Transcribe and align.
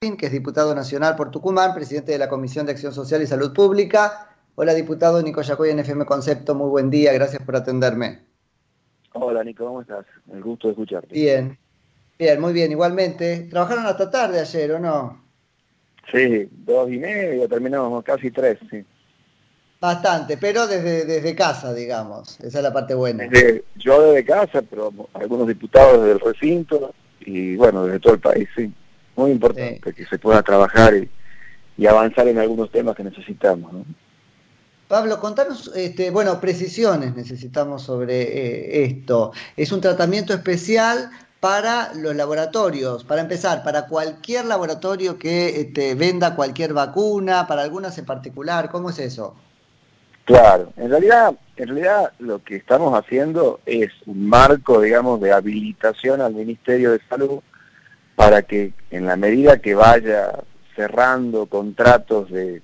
que 0.00 0.26
es 0.26 0.32
diputado 0.32 0.76
nacional 0.76 1.16
por 1.16 1.32
Tucumán, 1.32 1.74
presidente 1.74 2.12
de 2.12 2.18
la 2.18 2.28
Comisión 2.28 2.64
de 2.64 2.70
Acción 2.70 2.92
Social 2.92 3.20
y 3.20 3.26
Salud 3.26 3.52
Pública. 3.52 4.28
Hola, 4.54 4.72
diputado 4.72 5.20
Nico 5.20 5.42
Yacoy 5.42 5.70
en 5.70 5.80
FM 5.80 6.04
Concepto, 6.04 6.54
muy 6.54 6.68
buen 6.68 6.88
día, 6.88 7.12
gracias 7.12 7.42
por 7.42 7.56
atenderme. 7.56 8.20
Hola, 9.14 9.42
Nico, 9.42 9.64
¿cómo 9.66 9.80
estás? 9.80 10.06
El 10.32 10.40
gusto 10.40 10.68
de 10.68 10.72
escucharte. 10.74 11.12
Bien, 11.12 11.58
bien, 12.16 12.40
muy 12.40 12.52
bien, 12.52 12.70
igualmente. 12.70 13.48
¿Trabajaron 13.50 13.86
hasta 13.86 14.08
tarde 14.08 14.38
ayer 14.38 14.70
o 14.70 14.78
no? 14.78 15.20
Sí, 16.12 16.48
dos 16.52 16.88
y 16.92 16.98
media, 16.98 17.48
terminamos 17.48 18.04
casi 18.04 18.30
tres, 18.30 18.56
sí. 18.70 18.84
Bastante, 19.80 20.36
pero 20.36 20.68
desde, 20.68 21.06
desde 21.06 21.34
casa, 21.34 21.74
digamos, 21.74 22.38
esa 22.38 22.58
es 22.58 22.62
la 22.62 22.72
parte 22.72 22.94
buena. 22.94 23.24
yo 23.74 24.02
desde 24.02 24.24
casa, 24.24 24.62
pero 24.62 24.92
algunos 25.14 25.48
diputados 25.48 26.04
desde 26.04 26.12
el 26.12 26.20
recinto 26.20 26.94
y 27.18 27.56
bueno, 27.56 27.84
desde 27.84 27.98
todo 27.98 28.14
el 28.14 28.20
país, 28.20 28.48
sí 28.54 28.72
muy 29.18 29.32
importante 29.32 29.92
que 29.92 30.06
se 30.06 30.18
pueda 30.18 30.42
trabajar 30.42 30.94
y, 30.94 31.86
avanzar 31.86 32.26
en 32.26 32.38
algunos 32.38 32.70
temas 32.70 32.96
que 32.96 33.04
necesitamos. 33.04 33.70
Pablo, 34.88 35.20
contanos, 35.20 35.70
este, 35.76 36.10
bueno, 36.10 36.40
precisiones 36.40 37.14
necesitamos 37.14 37.82
sobre 37.82 38.22
eh, 38.22 38.84
esto. 38.84 39.32
Es 39.56 39.70
un 39.70 39.80
tratamiento 39.80 40.32
especial 40.32 41.10
para 41.40 41.92
los 41.94 42.16
laboratorios, 42.16 43.04
para 43.04 43.20
empezar, 43.20 43.62
para 43.62 43.86
cualquier 43.86 44.46
laboratorio 44.46 45.18
que 45.18 45.60
este, 45.60 45.94
venda 45.94 46.34
cualquier 46.34 46.72
vacuna, 46.72 47.46
para 47.46 47.62
algunas 47.62 47.96
en 47.98 48.06
particular, 48.06 48.70
¿cómo 48.70 48.90
es 48.90 48.98
eso? 48.98 49.36
Claro, 50.24 50.72
en 50.76 50.90
realidad, 50.90 51.34
en 51.56 51.68
realidad 51.68 52.12
lo 52.18 52.42
que 52.42 52.56
estamos 52.56 52.92
haciendo 52.92 53.60
es 53.66 53.90
un 54.06 54.28
marco, 54.28 54.80
digamos, 54.80 55.20
de 55.20 55.32
habilitación 55.32 56.20
al 56.20 56.34
Ministerio 56.34 56.92
de 56.92 57.00
Salud 57.08 57.40
para 58.18 58.42
que 58.42 58.72
en 58.90 59.06
la 59.06 59.14
medida 59.14 59.60
que 59.60 59.76
vaya 59.76 60.32
cerrando 60.74 61.46
contratos 61.46 62.28
de 62.32 62.62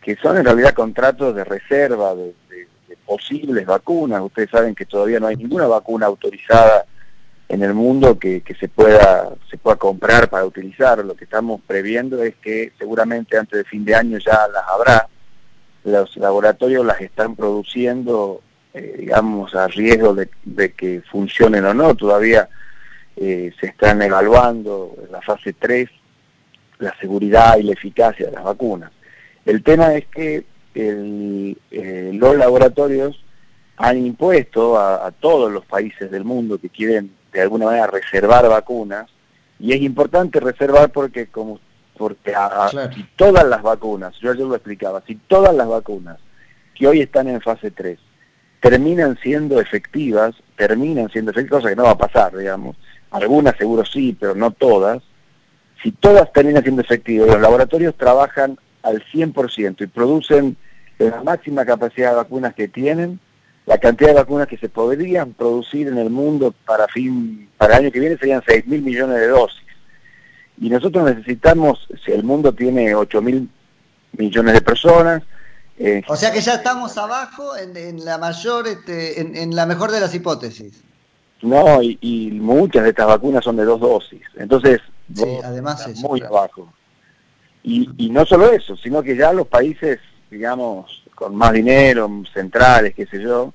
que 0.00 0.16
son 0.16 0.38
en 0.38 0.46
realidad 0.46 0.72
contratos 0.72 1.34
de 1.34 1.44
reserva 1.44 2.14
de, 2.14 2.34
posibles 3.04 3.66
vacunas, 3.66 4.22
ustedes 4.22 4.48
saben 4.48 4.74
que 4.74 4.86
todavía 4.86 5.20
no 5.20 5.26
hay 5.26 5.36
ninguna 5.36 5.66
vacuna 5.66 6.06
autorizada 6.06 6.86
en 7.50 7.62
el 7.62 7.74
mundo 7.74 8.18
que, 8.18 8.42
se 8.58 8.68
pueda 8.68 9.28
se 9.50 9.58
pueda 9.58 9.76
comprar 9.76 10.30
para 10.30 10.46
utilizar. 10.46 11.04
Lo 11.04 11.14
que 11.14 11.24
estamos 11.24 11.60
previendo 11.66 12.22
es 12.22 12.36
que 12.36 12.72
seguramente 12.78 13.36
antes 13.36 13.58
de 13.58 13.64
fin 13.64 13.84
de 13.84 13.94
año 13.94 14.16
ya 14.16 14.48
las 14.48 14.64
habrá. 14.68 15.06
Los 15.84 16.16
laboratorios 16.16 16.86
las 16.86 17.02
están 17.02 17.36
produciendo, 17.36 18.40
eh, 18.72 18.96
digamos, 19.00 19.54
a 19.54 19.68
riesgo 19.68 20.14
de, 20.14 20.30
de 20.44 20.72
que 20.72 21.02
funcionen 21.10 21.66
o 21.66 21.74
no. 21.74 21.94
Todavía 21.94 22.48
eh, 23.20 23.52
se 23.58 23.66
están 23.66 24.00
evaluando 24.00 24.94
en 25.04 25.10
la 25.10 25.20
fase 25.20 25.52
3 25.52 25.88
la 26.78 26.94
seguridad 27.00 27.56
y 27.56 27.64
la 27.64 27.72
eficacia 27.72 28.26
de 28.26 28.32
las 28.32 28.44
vacunas. 28.44 28.92
El 29.44 29.64
tema 29.64 29.94
es 29.94 30.06
que 30.06 30.44
eh, 30.74 32.10
los 32.14 32.36
laboratorios 32.36 33.24
han 33.76 33.98
impuesto 33.98 34.78
a, 34.78 35.10
todos 35.10 35.50
los 35.50 35.64
países 35.64 36.10
del 36.10 36.24
mundo 36.24 36.58
que 36.58 36.68
quieren 36.68 37.12
de 37.32 37.40
alguna 37.40 37.66
manera 37.66 37.88
reservar 37.88 38.48
vacunas, 38.48 39.10
y 39.58 39.72
es 39.72 39.82
importante 39.82 40.38
reservar 40.38 40.90
porque 40.90 41.26
como 41.26 41.58
porque 41.96 42.32
si 42.94 43.02
todas 43.16 43.44
las 43.44 43.60
vacunas, 43.60 44.14
yo 44.20 44.30
ayer 44.30 44.46
lo 44.46 44.54
explicaba, 44.54 45.02
si 45.04 45.16
todas 45.16 45.52
las 45.52 45.66
vacunas 45.66 46.18
que 46.76 46.86
hoy 46.86 47.00
están 47.00 47.26
en 47.26 47.40
fase 47.40 47.72
3 47.72 47.98
terminan 48.60 49.18
siendo 49.20 49.60
efectivas, 49.60 50.36
terminan 50.56 51.08
siendo 51.10 51.32
efectivas, 51.32 51.62
cosa 51.62 51.70
que 51.70 51.76
no 51.76 51.84
va 51.84 51.90
a 51.90 51.98
pasar, 51.98 52.36
digamos, 52.36 52.76
algunas 53.10 53.56
seguro 53.56 53.84
sí, 53.84 54.16
pero 54.18 54.34
no 54.34 54.50
todas, 54.50 55.02
si 55.82 55.92
todas 55.92 56.32
terminan 56.32 56.62
siendo 56.62 56.82
efectivas, 56.82 57.28
los 57.28 57.40
laboratorios 57.40 57.94
trabajan 57.96 58.58
al 58.82 59.02
100% 59.12 59.82
y 59.82 59.86
producen 59.86 60.56
la 60.98 61.22
máxima 61.22 61.64
capacidad 61.64 62.10
de 62.10 62.16
vacunas 62.16 62.54
que 62.54 62.68
tienen, 62.68 63.20
la 63.66 63.78
cantidad 63.78 64.08
de 64.08 64.14
vacunas 64.14 64.48
que 64.48 64.56
se 64.56 64.68
podrían 64.68 65.34
producir 65.34 65.86
en 65.88 65.98
el 65.98 66.10
mundo 66.10 66.54
para 66.64 66.88
fin 66.88 67.48
para 67.56 67.74
el 67.74 67.84
año 67.84 67.92
que 67.92 68.00
viene 68.00 68.16
serían 68.16 68.42
6 68.46 68.66
mil 68.66 68.82
millones 68.82 69.20
de 69.20 69.28
dosis. 69.28 69.62
Y 70.60 70.70
nosotros 70.70 71.04
necesitamos, 71.04 71.86
si 72.04 72.10
el 72.12 72.24
mundo 72.24 72.52
tiene 72.52 72.94
8 72.94 73.22
mil 73.22 73.48
millones 74.12 74.54
de 74.54 74.60
personas, 74.62 75.22
eh, 75.78 76.02
o 76.08 76.16
sea 76.16 76.32
que 76.32 76.40
ya 76.40 76.54
estamos 76.54 76.98
abajo 76.98 77.56
en, 77.56 78.04
la 78.04 78.18
mayor, 78.18 78.66
este, 78.66 79.20
en 79.20 79.54
la 79.54 79.64
mejor 79.66 79.92
de 79.92 80.00
las 80.00 80.12
hipótesis. 80.12 80.82
No, 81.42 81.82
y, 81.82 82.30
muchas 82.32 82.82
de 82.82 82.90
estas 82.90 83.06
vacunas 83.06 83.44
son 83.44 83.56
de 83.56 83.64
dos 83.64 83.80
dosis. 83.80 84.22
Entonces, 84.36 84.80
además 85.44 85.86
es 85.86 86.00
muy 86.00 86.20
abajo. 86.22 86.72
Y, 87.62 87.88
y 87.96 88.10
no 88.10 88.24
solo 88.24 88.50
eso, 88.50 88.76
sino 88.76 89.02
que 89.02 89.16
ya 89.16 89.32
los 89.32 89.46
países, 89.46 90.00
digamos, 90.30 91.04
con 91.14 91.34
más 91.34 91.52
dinero, 91.52 92.08
centrales, 92.32 92.94
qué 92.94 93.06
sé 93.06 93.20
yo, 93.20 93.52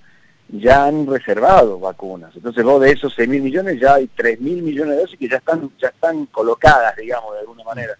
ya 0.49 0.85
han 0.85 1.07
reservado 1.07 1.79
vacunas. 1.79 2.35
Entonces 2.35 2.63
vos 2.63 2.81
de 2.81 2.91
esos 2.91 3.13
6 3.16 3.27
mil 3.27 3.41
millones 3.41 3.79
ya 3.79 3.95
hay 3.95 4.07
3 4.07 4.39
mil 4.39 4.61
millones 4.61 4.95
de 4.95 5.01
dosis 5.01 5.19
que 5.19 5.29
ya 5.29 5.38
están, 5.38 5.71
ya 5.79 5.88
están 5.88 6.25
colocadas, 6.27 6.95
digamos, 6.95 7.33
de 7.33 7.39
alguna 7.39 7.63
manera. 7.63 7.97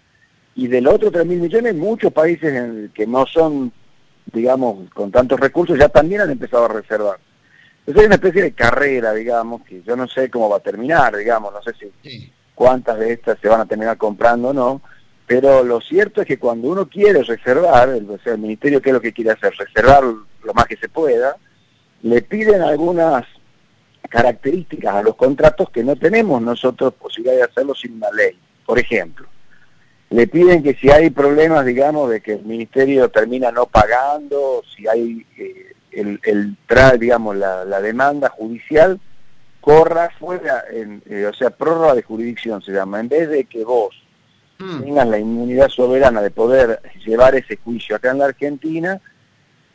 Y 0.56 0.68
del 0.68 0.88
otro 0.88 1.10
3 1.12 1.26
mil 1.26 1.40
millones, 1.40 1.74
muchos 1.76 2.12
países 2.14 2.92
que 2.94 3.08
no 3.08 3.26
son, 3.26 3.72
digamos, 4.32 4.90
con 4.94 5.12
tantos 5.12 5.40
recursos, 5.40 5.80
ya 5.80 5.90
también 5.90 6.22
han 6.22 6.30
empezado 6.30 6.66
a 6.66 6.70
reservar. 6.70 7.18
Es 7.86 7.96
una 7.96 8.16
especie 8.16 8.42
de 8.42 8.54
carrera, 8.54 9.14
digamos, 9.14 9.62
que 9.64 9.82
yo 9.84 9.96
no 9.96 10.08
sé 10.08 10.30
cómo 10.30 10.50
va 10.50 10.58
a 10.58 10.62
terminar, 10.62 11.16
digamos, 11.18 11.54
no 11.54 11.62
sé 11.62 11.74
si 11.74 12.32
cuántas 12.56 12.98
de 12.98 13.14
estas 13.14 13.38
se 13.40 13.50
van 13.50 13.62
a 13.62 13.66
terminar 13.66 13.98
comprando 13.98 14.50
o 14.50 14.54
no, 14.54 14.82
pero 15.28 15.64
lo 15.64 15.82
cierto 15.82 16.22
es 16.22 16.28
que 16.28 16.40
cuando 16.40 16.70
uno 16.70 16.88
quiere 16.88 17.24
reservar, 17.24 17.90
el, 17.90 18.10
o 18.10 18.18
sea, 18.20 18.34
el 18.34 18.40
ministerio 18.40 18.82
qué 18.82 18.90
es 18.90 18.94
lo 18.94 19.02
que 19.02 19.14
quiere 19.14 19.32
hacer, 19.32 19.54
reservar 19.58 20.04
lo 20.04 20.54
más 20.54 20.66
que 20.66 20.78
se 20.78 20.90
pueda, 20.90 21.36
le 22.04 22.22
piden 22.22 22.62
algunas 22.62 23.26
características 24.10 24.96
a 24.96 25.04
los 25.04 25.16
contratos 25.16 25.70
que 25.70 25.84
no 25.84 25.96
tenemos 25.96 26.42
nosotros 26.42 26.94
posibilidad 26.94 27.36
de 27.36 27.44
hacerlo 27.44 27.74
sin 27.74 27.94
una 27.94 28.12
ley. 28.12 28.38
Por 28.66 28.80
ejemplo, 28.80 29.28
le 30.10 30.28
piden 30.28 30.62
que 30.62 30.76
si 30.76 30.90
hay 30.90 31.10
problemas, 31.10 31.66
digamos, 31.66 32.10
de 32.10 32.22
que 32.22 32.34
el 32.34 32.44
ministerio 32.44 33.10
termina 33.10 33.52
no 33.52 33.66
pagando, 33.66 34.62
si 34.76 34.88
hay 34.88 35.26
eh, 35.38 35.73
el, 35.96 36.20
el 36.24 36.58
digamos, 37.00 37.36
la, 37.36 37.82
demanda 37.82 38.30
judicial 38.30 39.00
corra 39.62 40.10
fuera, 40.20 40.66
en, 40.70 41.02
eh, 41.10 41.26
o 41.26 41.34
sea, 41.34 41.50
prórroga 41.50 41.96
de 41.96 42.04
jurisdicción 42.04 42.62
se 42.62 42.72
llama, 42.72 43.00
en 43.00 43.08
vez 43.08 43.30
de 43.30 43.46
que 43.46 43.64
vos 43.64 43.96
mm. 44.60 44.82
tengas 44.82 45.08
la 45.08 45.20
inmunidad 45.20 45.70
soberana 45.70 46.22
de 46.22 46.32
poder 46.32 46.82
llevar 47.06 47.36
ese 47.36 47.58
juicio 47.58 47.96
acá 47.96 48.12
en 48.12 48.20
la 48.20 48.26
Argentina, 48.26 49.00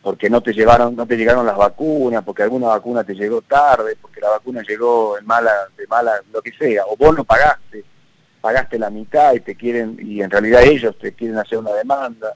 porque 0.02 0.30
no 0.30 0.42
te 0.42 0.52
llevaron, 0.52 0.94
no 0.94 1.06
te 1.06 1.16
llegaron 1.16 1.46
las 1.46 1.56
vacunas, 1.56 2.22
porque 2.22 2.42
alguna 2.42 2.68
vacuna 2.68 3.04
te 3.04 3.14
llegó 3.14 3.42
tarde, 3.42 3.96
porque 4.00 4.20
la 4.20 4.30
vacuna 4.30 4.62
llegó 4.62 5.18
en 5.18 5.26
mala, 5.26 5.52
de 5.76 5.86
mala, 5.86 6.20
lo 6.32 6.40
que 6.42 6.52
sea, 6.52 6.84
o 6.86 6.96
vos 6.96 7.16
no 7.16 7.24
pagaste, 7.24 7.84
pagaste 8.40 8.78
la 8.78 8.90
mitad 8.90 9.34
y 9.34 9.40
te 9.40 9.54
quieren, 9.54 9.98
y 10.00 10.22
en 10.22 10.30
realidad 10.30 10.62
ellos 10.62 10.96
te 10.98 11.12
quieren 11.12 11.38
hacer 11.38 11.58
una 11.58 11.72
demanda. 11.72 12.34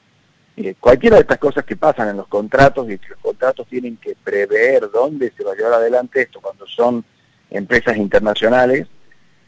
Eh, 0.55 0.75
cualquiera 0.79 1.17
de 1.17 1.23
estas 1.23 1.39
cosas 1.39 1.65
que 1.65 1.77
pasan 1.77 2.09
en 2.09 2.19
los 2.19 2.29
contratos, 2.29 2.89
y 2.89 3.01
los 3.09 3.19
contratos 3.23 3.67
tienen 3.69 3.97
que 3.97 4.15
prever 4.23 4.91
dónde 4.91 5.33
se 5.37 5.45
va 5.45 5.53
a 5.53 5.57
llevar 5.57 5.75
adelante 5.75 6.23
esto 6.23 6.41
cuando 6.41 6.67
son 6.67 7.05
empresas 7.51 7.97
internacionales, 7.97 8.87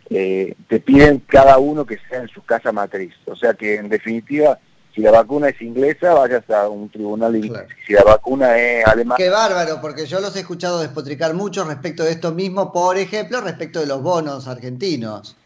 eh, 0.09 0.55
te 0.69 0.81
piden 0.81 1.21
cada 1.21 1.59
uno 1.59 1.85
que 1.85 1.99
sea 2.09 2.21
en 2.21 2.29
su 2.29 2.43
casa 2.43 2.73
matriz. 2.73 3.15
O 3.27 3.37
sea 3.37 3.53
que 3.53 3.77
en 3.77 3.91
definitiva, 3.91 4.59
si 4.95 5.03
la 5.03 5.11
vacuna 5.11 5.51
es 5.51 5.61
inglesa, 5.61 6.15
vayas 6.15 6.49
a 6.49 6.69
un 6.69 6.89
tribunal 6.89 7.37
inglés. 7.37 7.67
Si 7.87 7.93
la 7.93 8.03
vacuna 8.03 8.57
es 8.57 8.87
alemana... 8.87 9.17
Qué 9.19 9.29
bárbaro, 9.29 9.81
porque 9.83 10.07
yo 10.07 10.21
los 10.21 10.35
he 10.37 10.41
escuchado 10.41 10.81
despotricar 10.81 11.35
mucho 11.35 11.65
respecto 11.65 12.03
de 12.05 12.13
esto 12.13 12.33
mismo, 12.33 12.73
por 12.73 12.97
ejemplo, 12.97 13.43
respecto 13.43 13.81
de 13.81 13.87
los 13.87 14.03
bonos 14.03 14.49
argentinos. 14.49 15.37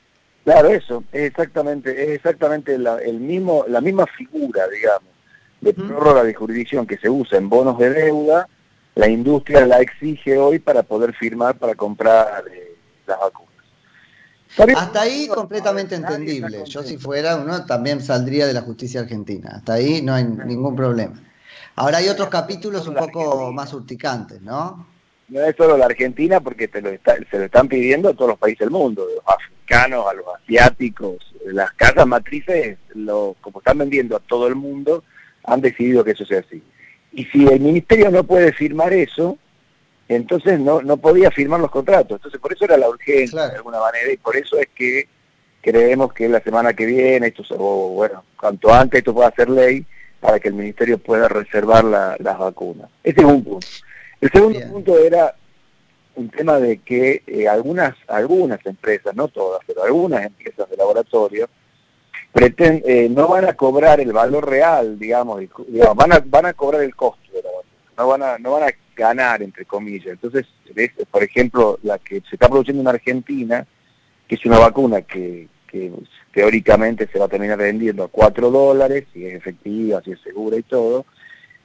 Claro, 0.44 0.69
eso, 0.69 1.02
es 1.12 1.25
exactamente, 1.25 1.90
es 2.04 2.10
exactamente 2.10 2.75
el 2.75 3.20
mismo, 3.20 3.64
la 3.69 3.80
misma 3.80 4.06
figura, 4.06 4.66
digamos 4.69 5.18
de 5.60 5.75
prórroga 5.75 6.22
de 6.25 6.34
jurisdicción 6.34 6.87
que 6.87 6.99
se 6.99 7.08
usa 7.08 7.38
en 7.38 7.49
bonos 7.49 7.78
de 7.78 7.90
deuda, 7.90 8.49
la 8.94 9.08
industria 9.08 9.66
la 9.66 9.81
exige 9.81 10.38
hoy 10.38 10.58
para 10.58 10.82
poder 10.82 11.14
firmar 11.14 11.56
para 11.56 11.75
comprar 11.75 12.44
eh, 12.52 12.76
las 13.06 13.19
vacunas. 13.19 13.49
Hasta 14.76 15.02
ahí 15.02 15.28
completamente 15.28 15.94
entendible. 15.94 16.64
Yo 16.64 16.82
si 16.82 16.96
fuera 16.96 17.37
uno 17.37 17.64
también 17.64 18.00
saldría 18.00 18.46
de 18.46 18.55
la 18.55 18.62
justicia 18.62 19.00
argentina. 19.00 19.52
Hasta 19.56 19.75
ahí 19.75 20.02
no 20.02 20.14
hay 20.14 20.25
ningún 20.25 20.75
problema. 20.75 21.22
Ahora 21.76 21.99
hay 21.99 22.08
otros 22.08 22.28
capítulos 22.28 22.88
un 22.88 22.94
poco 22.94 23.52
más 23.52 23.72
urticantes, 23.72 24.40
¿no? 24.43 24.87
No 25.28 25.43
es 25.43 25.55
solo 25.56 25.76
la 25.76 25.84
Argentina 25.87 26.40
porque 26.40 26.66
te 26.66 26.81
lo 26.81 26.90
se 26.90 27.38
lo 27.38 27.44
están 27.44 27.69
pidiendo 27.69 28.08
a 28.08 28.14
todos 28.14 28.31
los 28.31 28.38
países 28.38 28.60
del 28.60 28.70
mundo, 28.70 29.06
de 29.06 29.16
los 29.16 29.25
africanos 29.26 30.06
a 30.10 30.14
los 30.14 30.25
asiáticos. 30.43 31.19
Las 31.44 31.72
casas 31.72 32.06
matrices, 32.06 32.78
lo, 32.94 33.37
como 33.40 33.60
están 33.60 33.78
vendiendo 33.78 34.16
a 34.16 34.20
todo 34.20 34.49
el 34.49 34.56
mundo, 34.56 35.05
han 35.48 35.60
decidido 35.60 36.04
que 36.04 36.12
eso 36.12 36.24
sea 36.24 36.40
así. 36.40 36.62
Y 37.12 37.24
si 37.26 37.46
el 37.46 37.60
ministerio 37.60 38.10
no 38.10 38.24
puede 38.24 38.52
firmar 38.52 38.92
eso, 38.92 39.38
entonces 40.08 40.60
no, 40.60 40.82
no 40.82 40.96
podía 40.96 41.30
firmar 41.30 41.60
los 41.60 41.70
contratos. 41.70 42.16
Entonces 42.16 42.40
por 42.40 42.52
eso 42.52 42.64
era 42.64 42.76
la 42.76 42.88
urgencia 42.88 43.48
de 43.48 43.56
alguna 43.56 43.80
manera 43.80 44.12
y 44.12 44.16
por 44.16 44.36
eso 44.36 44.58
es 44.58 44.68
que 44.74 45.08
creemos 45.60 46.12
que 46.12 46.28
la 46.28 46.40
semana 46.40 46.72
que 46.72 46.86
viene, 46.86 47.28
esto, 47.28 47.42
o 47.58 47.90
bueno, 47.90 48.24
cuanto 48.38 48.72
antes 48.72 48.98
esto 48.98 49.14
pueda 49.14 49.30
ser 49.32 49.50
ley 49.50 49.84
para 50.20 50.38
que 50.38 50.48
el 50.48 50.54
ministerio 50.54 50.98
pueda 50.98 51.28
reservar 51.28 51.84
las 51.84 52.38
vacunas. 52.38 52.90
Ese 53.02 53.20
es 53.20 53.26
un 53.26 53.44
punto. 53.44 53.66
El 54.20 54.30
segundo 54.30 54.60
punto 54.68 54.98
era 54.98 55.34
un 56.16 56.28
tema 56.28 56.58
de 56.58 56.78
que 56.78 57.22
eh, 57.26 57.46
algunas, 57.46 57.94
algunas 58.08 58.64
empresas, 58.66 59.14
no 59.14 59.28
todas, 59.28 59.60
pero 59.66 59.84
algunas 59.84 60.24
empresas 60.24 60.68
de 60.68 60.76
laboratorio, 60.76 61.48
pretend, 62.32 62.82
eh, 62.86 63.08
no 63.08 63.28
van 63.28 63.46
a 63.46 63.54
cobrar 63.54 64.00
el 64.00 64.12
valor 64.12 64.48
real, 64.48 64.98
digamos, 64.98 65.42
van, 65.94 66.12
a, 66.12 66.22
van 66.25 66.46
a 66.46 66.52
cobrar 66.52 66.82
el 66.82 66.94
costo 66.94 67.32
de 67.32 67.42
la 67.42 67.50
vacuna, 67.50 67.92
no 67.96 68.08
van 68.08 68.22
a, 68.22 68.38
no 68.38 68.52
van 68.52 68.62
a 68.64 68.75
ganar, 68.96 69.42
entre 69.42 69.64
comillas. 69.64 70.08
Entonces, 70.08 70.46
por 71.10 71.22
ejemplo, 71.22 71.78
la 71.82 71.98
que 71.98 72.20
se 72.28 72.36
está 72.36 72.48
produciendo 72.48 72.82
en 72.82 72.88
Argentina, 72.88 73.66
que 74.26 74.34
es 74.34 74.44
una 74.44 74.58
vacuna 74.58 75.02
que, 75.02 75.48
que 75.66 75.92
teóricamente 76.32 77.08
se 77.10 77.19
va 77.19 77.26
a 77.26 77.28
terminar 77.28 77.58
vendiendo 77.58 78.04
a 78.04 78.08
4 78.08 78.50
dólares, 78.50 79.06
si 79.12 79.24
es 79.24 79.34
efectiva, 79.34 80.02
si 80.02 80.12
es 80.12 80.20
segura 80.20 80.56
y 80.56 80.62
todo, 80.62 81.06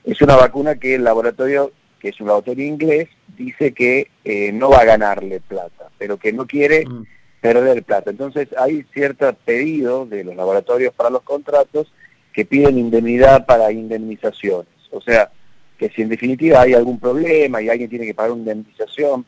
es 0.03 0.21
una 0.21 0.35
vacuna 0.35 0.75
que 0.75 0.95
el 0.95 1.03
laboratorio, 1.03 1.71
que 1.99 2.09
es 2.09 2.19
un 2.19 2.27
laboratorio 2.27 2.65
inglés, 2.65 3.09
dice 3.35 3.73
que 3.73 4.09
eh, 4.23 4.51
no 4.51 4.69
va 4.69 4.79
a 4.79 4.85
ganarle 4.85 5.39
plata, 5.39 5.89
pero 5.97 6.17
que 6.17 6.33
no 6.33 6.45
quiere 6.45 6.85
mm. 6.85 7.03
Perder 7.43 7.83
plata. 7.83 8.09
Entonces 8.09 8.47
hay 8.57 8.85
cierto 8.93 9.31
pedido 9.43 10.05
de 10.05 10.23
los 10.23 10.33
laboratorios 10.33 10.93
para 10.93 11.09
los 11.09 11.23
contratos 11.23 11.91
que 12.31 12.45
piden 12.45 12.79
indemnidad 12.79 13.45
para 13.45 13.69
indemnizaciones. 13.69 14.71
O 14.91 15.01
sea, 15.01 15.29
que 15.77 15.89
si 15.89 16.03
en 16.03 16.09
definitiva 16.09 16.61
hay 16.61 16.73
algún 16.73 17.01
problema 17.01 17.61
y 17.61 17.67
alguien 17.67 17.89
tiene 17.89 18.05
que 18.05 18.13
pagar 18.13 18.31
una 18.31 18.53
indemnización, 18.53 19.25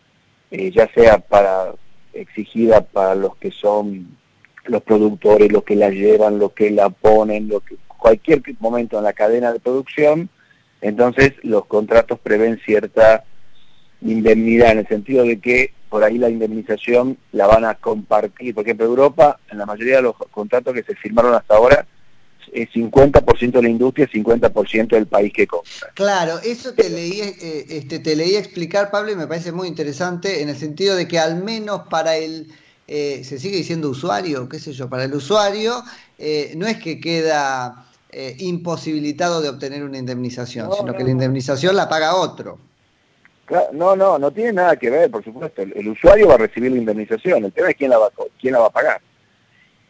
eh, 0.50 0.72
ya 0.72 0.88
sea 0.94 1.18
para 1.18 1.74
exigida 2.14 2.80
para 2.80 3.16
los 3.16 3.36
que 3.36 3.52
son 3.52 4.18
los 4.64 4.82
productores, 4.82 5.52
los 5.52 5.64
que 5.64 5.76
la 5.76 5.90
llevan, 5.90 6.40
los 6.40 6.54
que 6.54 6.72
la 6.72 6.90
ponen, 6.90 7.52
cualquier 7.86 8.42
momento 8.60 8.98
en 8.98 9.04
la 9.04 9.12
cadena 9.12 9.52
de 9.52 9.60
producción, 9.60 10.30
entonces 10.80 11.34
los 11.44 11.66
contratos 11.66 12.18
prevén 12.20 12.62
cierta 12.66 13.26
indemnidad 14.12 14.72
en 14.72 14.80
el 14.80 14.88
sentido 14.88 15.24
de 15.24 15.40
que 15.40 15.74
por 15.90 16.04
ahí 16.04 16.18
la 16.18 16.30
indemnización 16.30 17.18
la 17.32 17.48
van 17.48 17.66
a 17.66 17.76
compartir. 17.76 18.54
Por 18.54 18.64
ejemplo, 18.64 18.86
Europa, 18.86 19.40
en 19.50 19.58
la 19.58 19.66
mayoría 19.66 19.98
de 19.98 20.02
los 20.02 20.16
contratos 20.32 20.74
que 20.74 20.84
se 20.84 20.96
firmaron 20.96 21.34
hasta 21.34 21.56
ahora, 21.56 21.86
es 22.52 22.70
50% 22.70 23.52
de 23.52 23.62
la 23.62 23.70
industria, 23.70 24.08
50% 24.08 24.90
del 24.90 25.08
país 25.08 25.32
que 25.34 25.48
compra. 25.48 25.72
Claro, 25.94 26.40
eso 26.44 26.74
te 26.74 26.90
leí, 26.90 27.22
eh, 27.22 27.66
este, 27.70 28.00
te 28.00 28.16
leí 28.16 28.36
explicar, 28.36 28.92
Pablo, 28.92 29.12
y 29.12 29.16
me 29.16 29.28
parece 29.28 29.52
muy 29.52 29.68
interesante 29.68 30.42
en 30.42 30.50
el 30.50 30.58
sentido 30.58 30.96
de 30.96 31.08
que 31.08 31.20
al 31.20 31.44
menos 31.44 31.82
para 31.90 32.16
el, 32.18 32.48
eh, 32.88 33.24
se 33.24 33.40
sigue 33.40 33.58
diciendo 33.58 33.90
usuario, 33.90 34.48
qué 34.48 34.60
sé 34.60 34.74
yo, 34.74 34.90
para 34.90 35.06
el 35.06 35.14
usuario, 35.14 35.84
eh, 36.18 36.54
no 36.56 36.68
es 36.68 36.78
que 36.78 37.00
queda 37.00 37.82
imposibilitado 38.38 39.42
de 39.42 39.50
obtener 39.50 39.84
una 39.84 39.98
indemnización, 39.98 40.70
sino 40.72 40.94
que 40.94 41.04
la 41.04 41.10
indemnización 41.10 41.76
la 41.76 41.90
paga 41.90 42.16
otro. 42.16 42.58
No, 43.74 43.96
no, 43.96 44.18
no 44.18 44.32
tiene 44.32 44.54
nada 44.54 44.76
que 44.76 44.90
ver, 44.90 45.12
por 45.12 45.24
supuesto. 45.24 45.62
El, 45.62 45.88
usuario 45.88 46.28
va 46.28 46.36
a 46.36 46.40
recibir 46.40 46.72
la 46.72 46.80
indemnización. 46.80 47.46
El 47.46 47.54
tema 47.54 47.70
es 47.70 47.76
quién 47.76 47.92
la 47.92 47.98
va, 47.98 48.10
quién 48.40 48.54
la 48.54 48.60
va 48.60 48.68
a 48.68 48.72
pagar. 48.72 49.02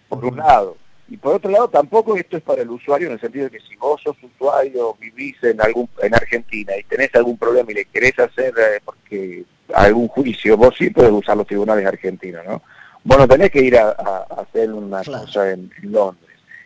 Por 0.09 0.25
un 0.25 0.37
lado. 0.37 0.77
Y 1.07 1.17
por 1.17 1.35
otro 1.35 1.51
lado, 1.51 1.67
tampoco 1.67 2.17
esto 2.17 2.35
es 2.35 2.43
para 2.43 2.63
el 2.63 2.69
usuario 2.69 3.07
en 3.07 3.13
el 3.13 3.19
sentido 3.19 3.45
de 3.45 3.51
que 3.51 3.59
si 3.59 3.75
vos 3.75 4.01
sos 4.01 4.17
usuario, 4.23 4.95
vivís 4.99 5.35
en 5.43 5.61
algún 5.61 5.87
en 6.01 6.15
Argentina 6.15 6.75
y 6.75 6.83
tenés 6.83 7.13
algún 7.13 7.37
problema 7.37 7.71
y 7.71 7.75
le 7.75 7.85
querés 7.85 8.17
hacer 8.17 8.53
eh, 8.57 8.79
porque 8.83 9.43
algún 9.73 10.07
juicio, 10.07 10.57
vos 10.57 10.73
sí 10.77 10.89
puedes 10.89 11.11
usar 11.11 11.37
los 11.37 11.45
tribunales 11.45 11.85
argentinos, 11.85 12.43
¿no? 12.45 12.61
Vos 13.03 13.19
no 13.19 13.27
tenés 13.27 13.51
que 13.51 13.61
ir 13.61 13.77
a, 13.77 13.91
hacer 14.35 14.73
una 14.73 15.03
cosa 15.03 15.51
en 15.51 15.71
Londres. 15.83 16.24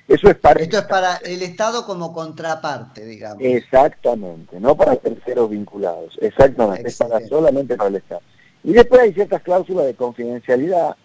Eso 0.10 0.28
es 0.28 0.36
para... 0.36 0.60
Esto 0.60 0.80
es 0.80 0.86
para 0.86 1.18
el 1.18 1.44
Estado 1.44 1.86
como 1.86 2.12
contraparte, 2.12 3.06
digamos. 3.06 3.38
Exactamente, 3.42 4.60
no 4.60 4.76
para 4.76 4.96
terceros 4.96 5.52
vinculados, 5.52 6.18
exactamente, 6.20 6.90
es 6.90 6.98
para 6.98 7.20
solamente 7.28 7.78
para 7.78 7.90
el 7.90 7.98
Estado. 7.98 8.22
Y 8.64 8.74
después 8.74 9.02
hay 9.02 9.14
ciertas 9.14 9.42
cláusulas 9.44 9.86
de 9.86 9.94
confidencialidad. 9.94 10.96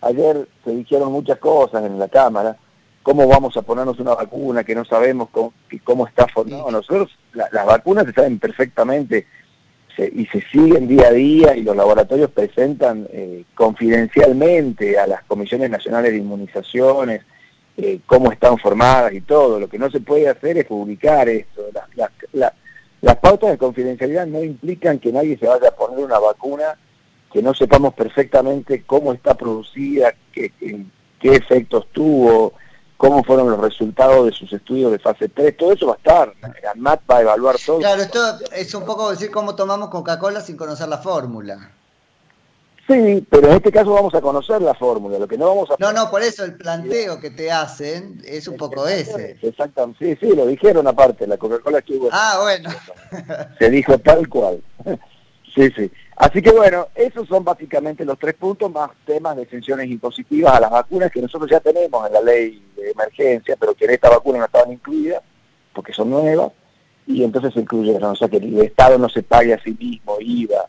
Ayer 0.00 0.48
se 0.64 0.72
dijeron 0.72 1.12
muchas 1.12 1.38
cosas 1.38 1.84
en 1.84 1.98
la 1.98 2.08
Cámara, 2.08 2.56
cómo 3.02 3.26
vamos 3.28 3.56
a 3.56 3.62
ponernos 3.62 3.98
una 4.00 4.14
vacuna 4.14 4.64
que 4.64 4.74
no 4.74 4.84
sabemos 4.84 5.28
cómo, 5.30 5.54
cómo 5.84 6.06
está 6.06 6.26
formada. 6.26 6.70
Nosotros, 6.70 7.16
las 7.32 7.64
vacunas 7.64 8.06
se 8.06 8.12
saben 8.12 8.38
perfectamente 8.38 9.26
y 9.98 10.26
se 10.26 10.42
siguen 10.52 10.86
día 10.86 11.08
a 11.08 11.12
día 11.12 11.56
y 11.56 11.62
los 11.62 11.76
laboratorios 11.76 12.30
presentan 12.30 13.08
eh, 13.10 13.44
confidencialmente 13.54 14.98
a 14.98 15.06
las 15.06 15.24
comisiones 15.24 15.70
nacionales 15.70 16.12
de 16.12 16.18
inmunizaciones, 16.18 17.22
cómo 18.06 18.32
están 18.32 18.58
formadas 18.58 19.12
y 19.12 19.20
todo. 19.20 19.60
Lo 19.60 19.68
que 19.68 19.78
no 19.78 19.90
se 19.90 20.00
puede 20.00 20.28
hacer 20.28 20.58
es 20.58 20.66
publicar 20.66 21.28
esto. 21.28 21.62
las 23.00 23.16
pautas 23.16 23.50
de 23.50 23.58
confidencialidad 23.58 24.26
no 24.26 24.42
implican 24.42 24.98
que 24.98 25.12
nadie 25.12 25.38
se 25.38 25.46
vaya 25.46 25.68
a 25.68 25.76
poner 25.76 26.04
una 26.04 26.18
vacuna 26.18 26.76
que 27.32 27.42
no 27.42 27.54
sepamos 27.54 27.94
perfectamente 27.94 28.84
cómo 28.84 29.12
está 29.12 29.34
producida, 29.34 30.14
qué, 30.32 30.50
efectos 31.20 31.86
tuvo, 31.92 32.54
cómo 32.96 33.22
fueron 33.22 33.50
los 33.50 33.60
resultados 33.60 34.26
de 34.26 34.32
sus 34.32 34.52
estudios 34.52 34.90
de 34.90 34.98
fase 34.98 35.28
3, 35.28 35.56
todo 35.56 35.72
eso 35.72 35.86
va 35.86 35.94
a 35.94 35.96
estar. 35.96 36.32
ANMAT 36.74 37.02
va 37.08 37.18
a 37.18 37.20
evaluar 37.20 37.56
todo. 37.64 37.78
Claro, 37.78 38.02
esto 38.02 38.20
es 38.52 38.74
un 38.74 38.84
poco 38.84 39.10
decir 39.10 39.30
cómo 39.30 39.54
tomamos 39.54 39.90
Coca-Cola 39.90 40.40
sin 40.40 40.56
conocer 40.56 40.88
la 40.88 40.98
fórmula. 40.98 41.72
Sí, 42.88 43.26
pero 43.28 43.48
en 43.48 43.56
este 43.56 43.70
caso 43.70 43.92
vamos 43.92 44.14
a 44.14 44.22
conocer 44.22 44.62
la 44.62 44.74
fórmula, 44.74 45.18
lo 45.18 45.28
que 45.28 45.36
no 45.36 45.48
vamos 45.48 45.70
a... 45.70 45.76
No, 45.78 45.92
no, 45.92 46.10
por 46.10 46.22
eso 46.22 46.42
el 46.42 46.56
planteo 46.56 47.20
que 47.20 47.30
te 47.30 47.52
hacen 47.52 48.22
es 48.24 48.48
un 48.48 48.56
poco 48.56 48.88
ese. 48.88 49.36
Exactamente, 49.42 50.16
sí, 50.16 50.26
sí, 50.26 50.34
lo 50.34 50.46
dijeron 50.46 50.86
aparte, 50.86 51.26
la 51.26 51.36
Coca-Cola 51.36 51.80
estuvo... 51.80 52.08
Ah, 52.10 52.38
bueno. 52.40 52.70
Se 53.58 53.68
dijo 53.68 53.98
tal 53.98 54.26
cual. 54.30 54.62
Sí, 55.54 55.70
sí. 55.76 55.90
Así 56.16 56.40
que 56.40 56.50
bueno, 56.50 56.88
esos 56.94 57.28
son 57.28 57.44
básicamente 57.44 58.06
los 58.06 58.18
tres 58.18 58.34
puntos, 58.34 58.72
más 58.72 58.90
temas 59.04 59.36
de 59.36 59.42
exenciones 59.42 59.86
impositivas 59.90 60.54
a 60.54 60.60
las 60.60 60.70
vacunas 60.70 61.12
que 61.12 61.20
nosotros 61.20 61.50
ya 61.50 61.60
tenemos 61.60 62.06
en 62.06 62.12
la 62.14 62.22
ley 62.22 62.64
de 62.74 62.90
emergencia, 62.92 63.54
pero 63.60 63.74
que 63.74 63.84
en 63.84 63.90
esta 63.90 64.08
vacuna 64.08 64.38
no 64.38 64.44
estaban 64.46 64.72
incluidas, 64.72 65.22
porque 65.74 65.92
son 65.92 66.08
nuevas, 66.08 66.52
y 67.06 67.22
entonces 67.22 67.52
se 67.52 67.60
incluyeron, 67.60 68.12
o 68.12 68.16
sea 68.16 68.28
que 68.28 68.38
el 68.38 68.58
Estado 68.60 68.96
no 68.96 69.10
se 69.10 69.22
pague 69.22 69.52
a 69.52 69.62
sí 69.62 69.76
mismo 69.78 70.16
IVA, 70.20 70.66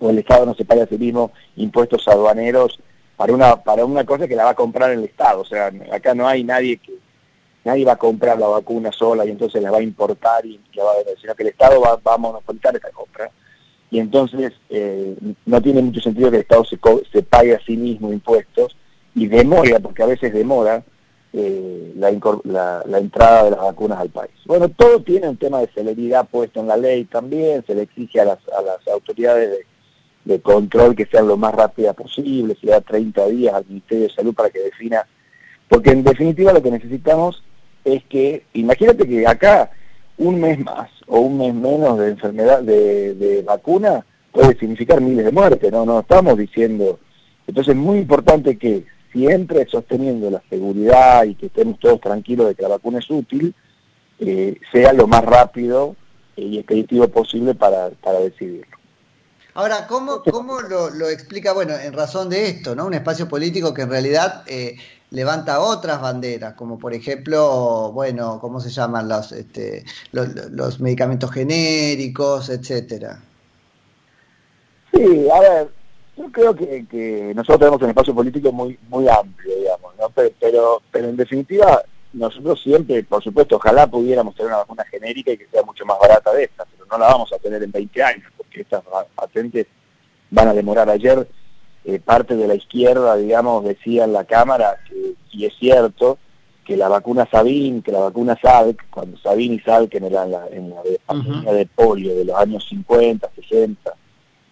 o 0.00 0.10
el 0.10 0.18
Estado 0.18 0.46
no 0.46 0.54
se 0.54 0.64
pague 0.64 0.82
a 0.82 0.86
sí 0.86 0.98
mismo 0.98 1.32
impuestos 1.56 2.06
aduaneros 2.08 2.80
para 3.16 3.32
una 3.32 3.62
para 3.62 3.84
una 3.84 4.04
cosa 4.04 4.26
que 4.26 4.36
la 4.36 4.44
va 4.44 4.50
a 4.50 4.54
comprar 4.54 4.90
el 4.90 5.04
Estado. 5.04 5.40
O 5.40 5.44
sea, 5.44 5.72
acá 5.92 6.14
no 6.14 6.26
hay 6.26 6.44
nadie 6.44 6.78
que 6.78 6.92
nadie 7.64 7.84
va 7.84 7.92
a 7.92 7.96
comprar 7.96 8.38
la 8.38 8.48
vacuna 8.48 8.92
sola 8.92 9.24
y 9.24 9.30
entonces 9.30 9.62
la 9.62 9.70
va 9.70 9.78
a 9.78 9.82
importar 9.82 10.44
y 10.44 10.60
la 10.74 10.84
va 10.84 10.92
a 10.92 10.96
vender, 10.96 11.18
sino 11.20 11.34
que 11.34 11.42
el 11.44 11.48
Estado 11.50 11.80
va, 11.80 11.98
a 12.04 12.18
monopolizar 12.18 12.74
esta 12.74 12.90
compra. 12.90 13.30
Y 13.90 13.98
entonces 13.98 14.52
eh, 14.70 15.16
no 15.46 15.62
tiene 15.62 15.80
mucho 15.80 16.00
sentido 16.00 16.30
que 16.30 16.36
el 16.36 16.42
Estado 16.42 16.64
se, 16.64 16.78
se 17.12 17.22
pague 17.22 17.54
a 17.54 17.64
sí 17.64 17.76
mismo 17.76 18.12
impuestos 18.12 18.76
y 19.14 19.28
demora, 19.28 19.78
porque 19.78 20.02
a 20.02 20.06
veces 20.06 20.32
demora, 20.32 20.82
eh, 21.32 21.92
la, 21.96 22.82
la, 22.86 22.98
entrada 22.98 23.44
de 23.44 23.50
las 23.50 23.60
vacunas 23.60 23.98
al 23.98 24.10
país. 24.10 24.32
Bueno, 24.46 24.68
todo 24.68 25.02
tiene 25.02 25.28
un 25.28 25.36
tema 25.36 25.58
de 25.58 25.66
celeridad 25.68 26.28
puesto 26.28 26.60
en 26.60 26.68
la 26.68 26.76
ley 26.76 27.04
también, 27.06 27.64
se 27.66 27.74
le 27.74 27.82
exige 27.82 28.20
a 28.20 28.24
las, 28.24 28.38
a 28.56 28.62
las 28.62 28.86
autoridades 28.86 29.50
de, 29.50 29.66
de 30.24 30.40
control 30.40 30.96
que 30.96 31.06
sean 31.06 31.28
lo 31.28 31.36
más 31.36 31.54
rápida 31.54 31.92
posible, 31.92 32.56
si 32.60 32.66
da 32.66 32.80
30 32.80 33.26
días 33.26 33.54
al 33.54 33.66
Ministerio 33.66 34.04
de 34.04 34.14
Salud 34.14 34.34
para 34.34 34.50
que 34.50 34.60
defina, 34.60 35.06
porque 35.68 35.90
en 35.90 36.02
definitiva 36.02 36.52
lo 36.52 36.62
que 36.62 36.70
necesitamos 36.70 37.42
es 37.84 38.02
que, 38.04 38.44
imagínate 38.54 39.06
que 39.06 39.26
acá 39.26 39.70
un 40.16 40.40
mes 40.40 40.58
más 40.58 40.90
o 41.06 41.20
un 41.20 41.38
mes 41.38 41.54
menos 41.54 41.98
de 41.98 42.10
enfermedad 42.10 42.62
de, 42.62 43.42
vacuna 43.46 44.04
puede 44.32 44.58
significar 44.58 45.00
miles 45.00 45.26
de 45.26 45.32
muertes, 45.32 45.70
no, 45.70 45.84
no 45.84 46.00
estamos 46.00 46.38
diciendo, 46.38 46.98
entonces 47.46 47.74
es 47.74 47.80
muy 47.80 47.98
importante 47.98 48.56
que 48.56 48.84
siempre 49.12 49.66
sosteniendo 49.70 50.30
la 50.30 50.42
seguridad 50.48 51.24
y 51.24 51.34
que 51.34 51.46
estemos 51.46 51.78
todos 51.78 52.00
tranquilos 52.00 52.48
de 52.48 52.54
que 52.54 52.62
la 52.62 52.70
vacuna 52.70 52.98
es 52.98 53.10
útil, 53.10 53.54
eh, 54.18 54.56
sea 54.72 54.92
lo 54.92 55.06
más 55.06 55.24
rápido 55.24 55.94
y 56.36 56.58
expeditivo 56.58 57.06
posible 57.08 57.54
para, 57.54 57.90
para 57.90 58.20
decidirlo. 58.20 58.83
Ahora, 59.56 59.86
¿cómo, 59.86 60.20
cómo 60.24 60.60
lo, 60.60 60.90
lo, 60.90 61.08
explica? 61.08 61.52
Bueno, 61.52 61.74
en 61.78 61.92
razón 61.92 62.28
de 62.28 62.48
esto, 62.48 62.74
¿no? 62.74 62.86
Un 62.86 62.94
espacio 62.94 63.28
político 63.28 63.72
que 63.72 63.82
en 63.82 63.90
realidad 63.90 64.42
eh, 64.48 64.76
levanta 65.10 65.60
otras 65.60 66.00
banderas, 66.00 66.54
como 66.54 66.76
por 66.76 66.92
ejemplo, 66.92 67.92
bueno, 67.92 68.40
¿cómo 68.40 68.58
se 68.58 68.70
llaman 68.70 69.08
los, 69.08 69.30
este, 69.30 69.84
los, 70.10 70.80
medicamentos 70.80 71.30
genéricos, 71.30 72.50
etcétera? 72.50 73.22
Sí, 74.92 75.28
a 75.30 75.40
ver, 75.40 75.68
yo 76.16 76.32
creo 76.32 76.54
que, 76.56 76.84
que, 76.90 77.32
nosotros 77.36 77.60
tenemos 77.60 77.82
un 77.82 77.90
espacio 77.90 78.14
político 78.14 78.50
muy 78.50 78.76
muy 78.88 79.08
amplio, 79.08 79.56
digamos, 79.56 79.94
¿no? 79.96 80.08
Pero, 80.10 80.30
pero, 80.40 80.82
pero 80.90 81.08
en 81.08 81.16
definitiva, 81.16 81.80
nosotros 82.12 82.60
siempre, 82.60 83.04
por 83.04 83.22
supuesto, 83.22 83.54
ojalá 83.54 83.86
pudiéramos 83.86 84.34
tener 84.34 84.48
una 84.48 84.58
vacuna 84.58 84.84
genérica 84.84 85.30
y 85.30 85.38
que 85.38 85.46
sea 85.46 85.62
mucho 85.62 85.84
más 85.86 85.96
barata 86.00 86.32
de 86.32 86.42
esta, 86.42 86.64
pero 86.64 86.86
no 86.90 86.98
la 86.98 87.06
vamos 87.06 87.32
a 87.32 87.38
tener 87.38 87.62
en 87.62 87.70
20 87.70 88.02
años 88.02 88.33
estas 88.62 88.82
patentes 89.14 89.66
van 90.30 90.48
a 90.48 90.54
demorar. 90.54 90.88
Ayer 90.90 91.26
eh, 91.84 92.00
parte 92.00 92.36
de 92.36 92.48
la 92.48 92.54
izquierda, 92.54 93.16
digamos, 93.16 93.64
decía 93.64 94.04
en 94.04 94.12
la 94.12 94.24
Cámara, 94.24 94.78
que, 94.88 95.14
y 95.32 95.44
es 95.44 95.54
cierto, 95.58 96.18
que 96.64 96.76
la 96.76 96.88
vacuna 96.88 97.28
Sabin, 97.30 97.82
que 97.82 97.92
la 97.92 98.00
vacuna 98.00 98.38
Salk, 98.40 98.88
cuando 98.90 99.18
Sabin 99.18 99.52
y 99.52 99.60
Salk 99.60 99.94
en 99.94 100.12
la, 100.12 100.24
en 100.50 100.70
la 100.70 101.52
de 101.52 101.66
polio 101.66 102.14
de 102.14 102.24
los 102.24 102.36
años 102.36 102.66
50, 102.68 103.30
60, 103.34 103.94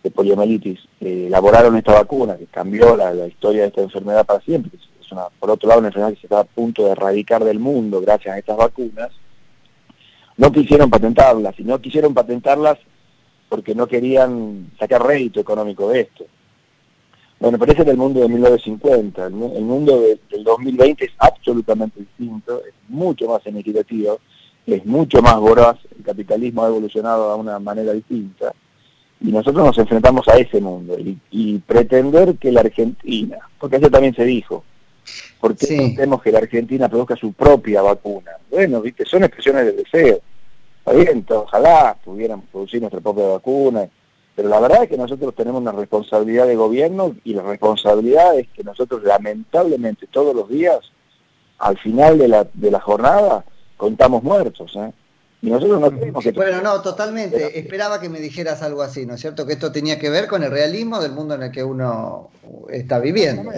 de 0.02 0.11
poliomielitis, 0.11 0.80
eh, 1.00 1.25
elaboraron 1.28 1.76
esta 1.76 1.94
vacuna 1.94 2.37
que 2.37 2.47
cambió 2.47 2.97
la, 2.97 3.26
historia 3.26 3.62
de 3.62 3.68
esta 3.68 3.82
enfermedad 3.82 4.26
para 4.26 4.40
siempre. 4.40 4.73
Es 5.00 5.11
una, 5.12 5.28
por 5.38 5.50
otro 5.50 5.68
lado, 5.68 5.80
una 5.80 5.88
enfermedad 5.88 6.14
que 6.14 6.21
se 6.21 6.26
está 6.26 6.40
a 6.40 6.44
punto 6.44 6.85
de 6.85 6.90
erradicar 6.90 7.44
del 7.44 7.59
mundo 7.59 8.00
gracias 8.00 8.35
a 8.35 8.38
estas 8.38 8.56
vacunas. 8.56 9.11
No 10.37 10.50
quisieron 10.50 10.90
patentarlas, 10.90 11.59
y 11.59 11.64
no 11.64 11.80
quisieron 11.80 12.14
patentarlas 12.14 12.78
porque 13.52 13.75
no 13.75 13.87
querían 13.87 14.71
sacar 14.78 15.06
rédito 15.06 15.38
económico 15.38 15.90
de 15.90 16.00
esto. 16.00 16.25
Bueno, 17.38 17.59
parece 17.59 17.85
que 17.85 17.90
el 17.90 17.99
mundo 17.99 18.21
de 18.21 18.28
1950, 18.28 19.26
el, 19.26 19.32
mundo 19.35 20.00
del 20.00 20.42
2020 20.42 21.04
es 21.04 21.11
absolutamente 21.18 22.00
distinto, 22.00 22.62
es 22.66 22.73
mucho 22.88 23.28
más 23.28 23.47
inequitativo, 23.47 24.21
es 24.66 24.87
mucho 24.87 25.21
más 25.21 25.38
voraz, 25.38 25.76
el 25.94 26.02
capitalismo 26.02 26.64
ha 26.64 26.68
evolucionado 26.68 27.35
de 27.35 27.40
una 27.40 27.59
manera 27.59 27.92
distinta, 27.92 28.54
y 29.21 29.30
nosotros 29.30 29.66
nos 29.66 29.76
enfrentamos 29.76 30.26
a 30.28 30.38
ese 30.38 30.59
mundo, 30.59 30.97
y, 31.30 31.59
pretender 31.59 32.37
que 32.37 32.52
la 32.52 32.61
Argentina, 32.61 33.37
porque 33.59 33.76
eso 33.76 33.90
también 33.90 34.14
se 34.14 34.25
dijo, 34.25 34.64
¿por 35.38 35.54
qué 35.56 35.66
pretendemos 35.66 36.23
que 36.23 36.32
la 36.32 36.38
Argentina 36.38 36.88
produzca 36.88 37.16
su 37.16 37.35
propia 37.35 37.82
vacuna? 37.82 38.30
Bueno, 38.50 38.80
viste, 38.80 39.04
son 39.04 39.25
expresiones 39.25 39.66
de 39.66 39.73
deseo, 39.73 40.23
está 40.85 40.93
bien, 40.93 41.25
ojalá 41.29 41.97
pudiéramos 42.05 42.47
producir 42.51 42.81
nuestra 42.81 43.01
propia 43.01 43.27
vacuna, 43.27 43.89
pero 44.35 44.49
la 44.49 44.61
verdad 44.61 44.85
es 44.85 44.89
que 44.89 44.97
nosotros 44.97 45.35
tenemos 45.35 45.61
una 45.61 45.73
responsabilidad 45.73 46.47
de 46.47 46.57
gobierno 46.57 47.15
y 47.23 47.35
la 47.35 47.43
responsabilidad 47.43 48.39
es 48.39 48.49
que 48.49 48.65
nosotros 48.65 49.03
lamentablemente 49.05 50.07
todos 50.07 50.35
los 50.35 50.49
días, 50.49 50.79
al 51.59 51.79
final 51.79 52.19
de 52.19 52.29
la, 52.29 52.47
de 52.53 52.71
la 52.71 52.81
jornada, 52.81 53.45
contamos 53.77 54.23
muertos. 54.23 54.75
¿eh? 54.77 54.93
Y 55.43 55.51
nosotros 55.51 55.81
no 55.81 55.91
tenemos 55.91 56.25
que... 56.25 56.33
Bueno, 56.33 56.62
no, 56.62 56.81
totalmente. 56.81 57.59
Esperaba 57.59 58.01
que 58.01 58.09
me 58.09 58.21
dijeras 58.21 58.62
algo 58.62 58.81
así, 58.83 59.05
¿no 59.05 59.15
es 59.15 59.21
cierto? 59.21 59.45
Que 59.45 59.53
esto 59.53 59.71
tenía 59.71 59.99
que 59.99 60.09
ver 60.09 60.27
con 60.29 60.43
el 60.43 60.51
realismo 60.51 61.01
del 61.01 61.12
mundo 61.12 61.35
en 61.35 61.43
el 61.43 61.51
que 61.53 61.62
uno 61.62 62.31
está 62.71 62.99
viviendo. 62.99 63.51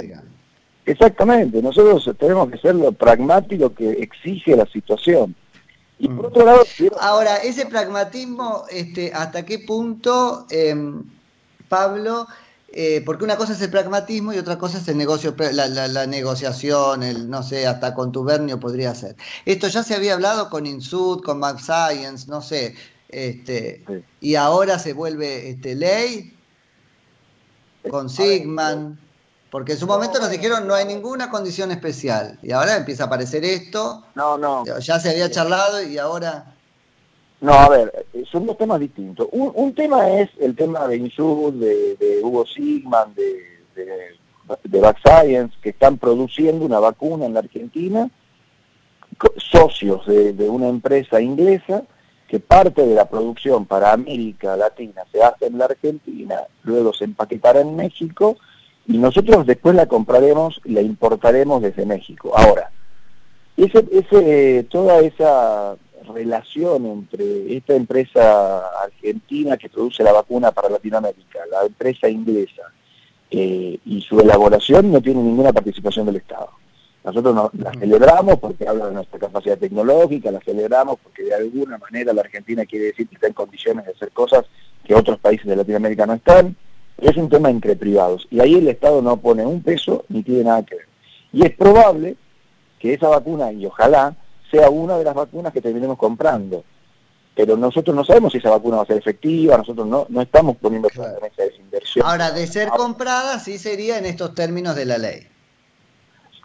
Exactamente. 0.86 1.62
Nosotros 1.62 2.10
tenemos 2.18 2.50
que 2.50 2.58
ser 2.58 2.74
lo 2.74 2.90
pragmático 2.92 3.72
que 3.72 3.90
exige 3.90 4.56
la 4.56 4.66
situación. 4.66 5.36
Y 6.04 6.08
por 6.08 6.24
mm. 6.24 6.26
otro 6.26 6.44
lado, 6.44 6.66
ahora, 7.00 7.36
ese 7.38 7.64
pragmatismo, 7.64 8.64
este, 8.68 9.10
¿hasta 9.14 9.46
qué 9.46 9.58
punto, 9.60 10.46
em, 10.50 11.02
Pablo? 11.70 12.26
Eh, 12.68 13.02
porque 13.06 13.24
una 13.24 13.36
cosa 13.36 13.54
es 13.54 13.62
el 13.62 13.70
pragmatismo 13.70 14.34
y 14.34 14.38
otra 14.38 14.58
cosa 14.58 14.76
es 14.76 14.88
el 14.88 14.98
negocio, 14.98 15.34
la, 15.38 16.06
negociación, 16.06 17.02
el 17.02 17.30
no 17.30 17.42
sé, 17.42 17.66
hasta 17.66 17.94
contubernio 17.94 18.60
podría 18.60 18.94
ser. 18.94 19.16
Esto 19.46 19.68
ya 19.68 19.82
se 19.82 19.94
había 19.94 20.12
hablado 20.12 20.50
con 20.50 20.66
Insud, 20.66 21.22
con 21.22 21.38
Max 21.38 21.64
Science, 21.64 22.28
no 22.28 22.42
sé, 22.42 22.74
este, 23.08 23.82
y 24.20 24.34
ahora 24.34 24.78
se 24.78 24.92
vuelve 24.92 25.48
este, 25.50 25.74
ley 25.74 26.36
con 27.88 28.10
Sigman. 28.10 28.98
Porque 29.54 29.74
en 29.74 29.78
su 29.78 29.86
momento 29.86 30.18
nos 30.18 30.32
dijeron 30.32 30.66
no 30.66 30.74
hay 30.74 30.84
ninguna 30.84 31.30
condición 31.30 31.70
especial. 31.70 32.40
Y 32.42 32.50
ahora 32.50 32.76
empieza 32.76 33.04
a 33.04 33.06
aparecer 33.06 33.44
esto. 33.44 34.02
No, 34.16 34.36
no. 34.36 34.64
Ya 34.80 34.98
se 34.98 35.10
había 35.10 35.30
charlado 35.30 35.80
y 35.80 35.96
ahora... 35.96 36.56
No, 37.40 37.52
a 37.52 37.68
ver, 37.68 38.08
eh, 38.14 38.24
son 38.28 38.46
dos 38.46 38.58
temas 38.58 38.80
distintos. 38.80 39.28
Un, 39.30 39.72
tema 39.72 40.10
es 40.10 40.28
el 40.40 40.56
tema 40.56 40.88
de 40.88 40.96
Insud, 40.96 41.54
de, 41.54 42.18
Hugo 42.20 42.44
Sigman, 42.46 43.14
de, 43.14 44.16
de, 44.64 44.80
Back 44.80 44.98
Science, 45.06 45.56
que 45.62 45.68
están 45.68 45.98
produciendo 45.98 46.64
una 46.64 46.80
vacuna 46.80 47.26
en 47.26 47.34
la 47.34 47.38
Argentina, 47.38 48.10
socios 49.36 50.04
de, 50.04 50.48
una 50.48 50.66
empresa 50.66 51.20
inglesa, 51.20 51.84
que 52.26 52.40
parte 52.40 52.84
de 52.84 52.96
la 52.96 53.08
producción 53.08 53.66
para 53.66 53.92
América 53.92 54.56
Latina 54.56 55.04
se 55.12 55.22
hace 55.22 55.46
en 55.46 55.58
la 55.58 55.66
Argentina, 55.66 56.40
luego 56.64 56.92
se 56.92 57.04
empaquetará 57.04 57.60
en 57.60 57.76
México 57.76 58.36
y 58.86 58.98
nosotros 58.98 59.46
después 59.46 59.74
la 59.74 59.86
compraremos 59.86 60.60
y 60.64 60.72
la 60.72 60.82
importaremos 60.82 61.62
desde 61.62 61.86
México. 61.86 62.32
Ahora, 62.36 62.70
ese, 63.56 63.84
ese, 63.92 64.66
toda 64.70 65.00
esa 65.00 65.76
relación 66.12 66.86
entre 66.86 67.56
esta 67.56 67.74
empresa 67.74 68.66
argentina 68.82 69.56
que 69.56 69.68
produce 69.68 70.02
la 70.02 70.12
vacuna 70.12 70.50
para 70.50 70.68
Latinoamérica, 70.68 71.40
la 71.50 71.64
empresa 71.64 72.08
inglesa, 72.08 72.62
eh, 73.30 73.78
y 73.84 74.00
su 74.02 74.20
elaboración 74.20 74.92
no 74.92 75.00
tiene 75.00 75.22
ninguna 75.22 75.52
participación 75.52 76.06
del 76.06 76.16
Estado. 76.16 76.50
Nosotros 77.04 77.50
la 77.54 77.72
celebramos 77.72 78.38
porque 78.38 78.66
habla 78.66 78.86
de 78.86 78.94
nuestra 78.94 79.18
capacidad 79.18 79.58
tecnológica, 79.58 80.30
la 80.30 80.40
celebramos 80.40 80.98
porque 81.02 81.24
de 81.24 81.34
alguna 81.34 81.76
manera 81.78 82.12
la 82.12 82.22
Argentina 82.22 82.64
quiere 82.64 82.86
decir 82.86 83.08
que 83.08 83.16
está 83.16 83.26
en 83.26 83.34
condiciones 83.34 83.84
de 83.84 83.92
hacer 83.92 84.10
cosas 84.12 84.46
que 84.84 84.94
otros 84.94 85.18
países 85.18 85.46
de 85.46 85.56
Latinoamérica 85.56 86.06
no 86.06 86.14
están, 86.14 86.56
es 86.98 87.16
un 87.16 87.28
tema 87.28 87.50
entre 87.50 87.76
privados. 87.76 88.26
Y 88.30 88.40
ahí 88.40 88.54
el 88.54 88.68
Estado 88.68 89.02
no 89.02 89.16
pone 89.16 89.44
un 89.44 89.62
peso 89.62 90.04
ni 90.08 90.22
tiene 90.22 90.44
nada 90.44 90.62
que 90.62 90.76
ver. 90.76 90.88
Y 91.32 91.44
es 91.44 91.54
probable 91.54 92.16
que 92.78 92.94
esa 92.94 93.08
vacuna, 93.08 93.52
y 93.52 93.66
ojalá, 93.66 94.16
sea 94.50 94.70
una 94.70 94.96
de 94.96 95.04
las 95.04 95.14
vacunas 95.14 95.52
que 95.52 95.60
terminemos 95.60 95.98
comprando. 95.98 96.64
Pero 97.34 97.56
nosotros 97.56 97.96
no 97.96 98.04
sabemos 98.04 98.32
si 98.32 98.38
esa 98.38 98.50
vacuna 98.50 98.76
va 98.76 98.82
a 98.84 98.86
ser 98.86 98.98
efectiva, 98.98 99.58
nosotros 99.58 99.86
no, 99.88 100.06
no 100.08 100.22
estamos 100.22 100.56
poniendo 100.56 100.88
claro. 100.88 101.18
en 101.18 101.32
esa 101.32 101.56
inversión. 101.56 102.06
Ahora, 102.06 102.30
de 102.30 102.46
ser 102.46 102.68
comprada, 102.68 103.40
sí 103.40 103.58
sería 103.58 103.98
en 103.98 104.06
estos 104.06 104.34
términos 104.34 104.76
de 104.76 104.84
la 104.84 104.98
ley. 104.98 105.26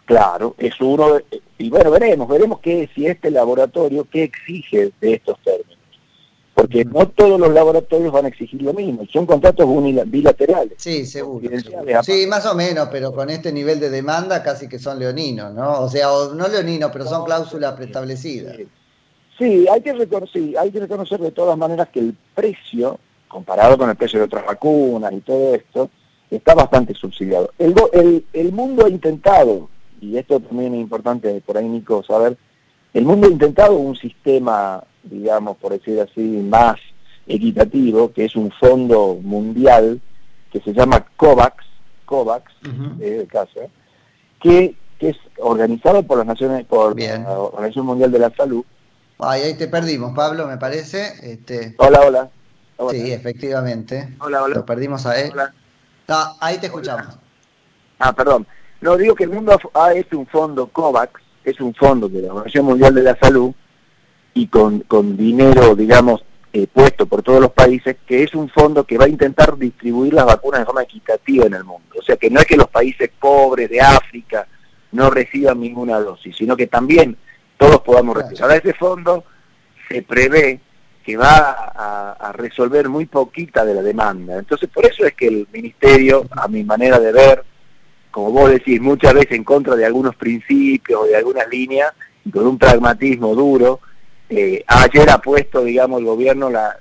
Claro, 0.06 0.56
es 0.58 0.80
uno 0.80 1.14
de, 1.14 1.24
y 1.58 1.70
bueno, 1.70 1.92
veremos, 1.92 2.26
veremos 2.26 2.58
qué, 2.58 2.90
si 2.92 3.06
este 3.06 3.30
laboratorio, 3.30 4.08
qué 4.10 4.24
exige 4.24 4.90
de 5.00 5.14
estos 5.14 5.38
términos 5.44 5.59
porque 6.70 6.84
no 6.84 7.08
todos 7.08 7.40
los 7.40 7.52
laboratorios 7.52 8.12
van 8.12 8.26
a 8.26 8.28
exigir 8.28 8.62
lo 8.62 8.72
mismo, 8.72 9.04
son 9.12 9.26
contratos 9.26 9.68
bilaterales. 10.06 10.74
Sí, 10.76 11.04
seguro. 11.04 11.48
Sí, 12.02 12.26
más 12.28 12.46
o 12.46 12.54
menos, 12.54 12.88
pero 12.92 13.12
con 13.12 13.28
este 13.28 13.52
nivel 13.52 13.80
de 13.80 13.90
demanda 13.90 14.42
casi 14.42 14.68
que 14.68 14.78
son 14.78 14.98
leoninos, 15.00 15.52
¿no? 15.52 15.80
O 15.80 15.88
sea, 15.88 16.06
no 16.32 16.48
leoninos, 16.48 16.90
pero 16.92 17.06
son 17.06 17.24
cláusulas 17.24 17.72
preestablecidas. 17.74 18.56
Sí, 19.36 19.66
hay 19.68 19.80
que, 19.80 19.94
reconocer, 19.94 20.56
hay 20.58 20.70
que 20.70 20.80
reconocer 20.80 21.18
de 21.18 21.32
todas 21.32 21.58
maneras 21.58 21.88
que 21.88 22.00
el 22.00 22.14
precio, 22.34 23.00
comparado 23.26 23.76
con 23.76 23.90
el 23.90 23.96
precio 23.96 24.20
de 24.20 24.26
otras 24.26 24.46
vacunas 24.46 25.12
y 25.12 25.20
todo 25.20 25.54
esto, 25.54 25.90
está 26.30 26.54
bastante 26.54 26.94
subsidiado. 26.94 27.50
El, 27.58 27.74
el, 27.92 28.24
el 28.32 28.52
mundo 28.52 28.86
ha 28.86 28.88
intentado, 28.88 29.68
y 30.00 30.16
esto 30.16 30.38
también 30.38 30.74
es 30.74 30.80
importante 30.80 31.42
por 31.44 31.58
ahí, 31.58 31.68
Nico, 31.68 32.02
saber, 32.04 32.36
el 32.94 33.04
mundo 33.04 33.26
ha 33.26 33.30
intentado 33.30 33.76
un 33.76 33.96
sistema 33.96 34.84
digamos, 35.02 35.56
por 35.56 35.72
decir 35.72 36.00
así, 36.00 36.20
más 36.20 36.76
equitativo, 37.26 38.12
que 38.12 38.24
es 38.24 38.36
un 38.36 38.50
fondo 38.52 39.18
mundial 39.22 40.00
que 40.52 40.60
se 40.60 40.72
llama 40.72 41.06
COVAX, 41.16 41.64
COVAX, 42.04 42.52
el 43.00 43.26
caso, 43.28 43.70
que, 44.40 44.74
que, 44.98 45.10
es 45.10 45.16
organizado 45.38 46.02
por 46.02 46.18
las 46.18 46.26
Naciones, 46.26 46.66
por 46.66 46.98
la 46.98 47.38
Organización 47.38 47.86
Mundial 47.86 48.10
de 48.10 48.18
la 48.18 48.30
Salud. 48.34 48.64
Ay, 49.18 49.42
ahí 49.42 49.54
te 49.54 49.68
perdimos, 49.68 50.14
Pablo, 50.14 50.46
me 50.46 50.56
parece. 50.56 51.12
Este... 51.22 51.74
Hola, 51.78 52.00
hola, 52.00 52.30
Sí, 52.90 53.12
efectivamente. 53.12 54.16
Hola, 54.20 54.42
hola. 54.42 54.56
Lo 54.56 54.64
perdimos 54.64 55.04
a 55.04 55.20
él. 55.20 55.30
Hola. 55.32 55.54
ahí 56.40 56.58
te 56.58 56.66
escuchamos. 56.66 57.18
Ah, 57.98 58.14
perdón. 58.14 58.46
No, 58.80 58.96
digo 58.96 59.14
que 59.14 59.24
el 59.24 59.30
mundo 59.30 59.58
ha 59.74 59.92
hecho 59.92 60.18
un 60.18 60.26
fondo 60.26 60.66
COVAX, 60.68 61.20
es 61.44 61.60
un 61.60 61.74
fondo 61.74 62.08
de 62.08 62.22
la 62.22 62.28
Organización 62.28 62.64
Mundial 62.64 62.94
de 62.94 63.02
la 63.02 63.18
Salud, 63.18 63.52
y 64.40 64.46
con, 64.46 64.80
con 64.80 65.18
dinero, 65.18 65.76
digamos, 65.76 66.24
eh, 66.54 66.66
puesto 66.66 67.04
por 67.04 67.22
todos 67.22 67.42
los 67.42 67.52
países, 67.52 67.96
que 68.06 68.22
es 68.22 68.34
un 68.34 68.48
fondo 68.48 68.84
que 68.84 68.96
va 68.96 69.04
a 69.04 69.08
intentar 69.08 69.54
distribuir 69.58 70.14
las 70.14 70.24
vacunas 70.24 70.60
de 70.60 70.64
forma 70.64 70.82
equitativa 70.82 71.44
en 71.44 71.52
el 71.52 71.64
mundo. 71.64 71.96
O 71.98 72.02
sea, 72.02 72.16
que 72.16 72.30
no 72.30 72.40
es 72.40 72.46
que 72.46 72.56
los 72.56 72.68
países 72.68 73.10
pobres 73.20 73.68
de 73.68 73.82
África 73.82 74.46
no 74.92 75.10
reciban 75.10 75.60
ninguna 75.60 76.00
dosis, 76.00 76.34
sino 76.34 76.56
que 76.56 76.68
también 76.68 77.18
todos 77.58 77.82
podamos 77.82 78.16
recibir. 78.16 78.42
Ahora, 78.42 78.56
ese 78.56 78.72
fondo 78.72 79.24
se 79.90 80.00
prevé 80.02 80.58
que 81.04 81.18
va 81.18 81.50
a, 81.74 82.12
a, 82.12 82.32
resolver 82.32 82.88
muy 82.88 83.04
poquita 83.04 83.62
de 83.62 83.74
la 83.74 83.82
demanda. 83.82 84.38
Entonces, 84.38 84.70
por 84.70 84.86
eso 84.86 85.04
es 85.04 85.12
que 85.12 85.26
el 85.26 85.48
Ministerio, 85.52 86.24
a 86.30 86.48
mi 86.48 86.64
manera 86.64 86.98
de 86.98 87.12
ver, 87.12 87.44
como 88.10 88.32
vos 88.32 88.50
decís, 88.50 88.80
muchas 88.80 89.12
veces 89.12 89.32
en 89.32 89.44
contra 89.44 89.76
de 89.76 89.84
algunos 89.84 90.16
principios 90.16 91.02
o 91.02 91.04
de 91.04 91.16
algunas 91.16 91.46
líneas, 91.50 91.92
y 92.24 92.30
con 92.30 92.46
un 92.46 92.58
pragmatismo 92.58 93.34
duro, 93.34 93.80
eh, 94.30 94.64
ayer 94.66 95.10
ha 95.10 95.18
puesto, 95.18 95.62
digamos, 95.64 96.00
el 96.00 96.06
gobierno 96.06 96.48
la, 96.50 96.76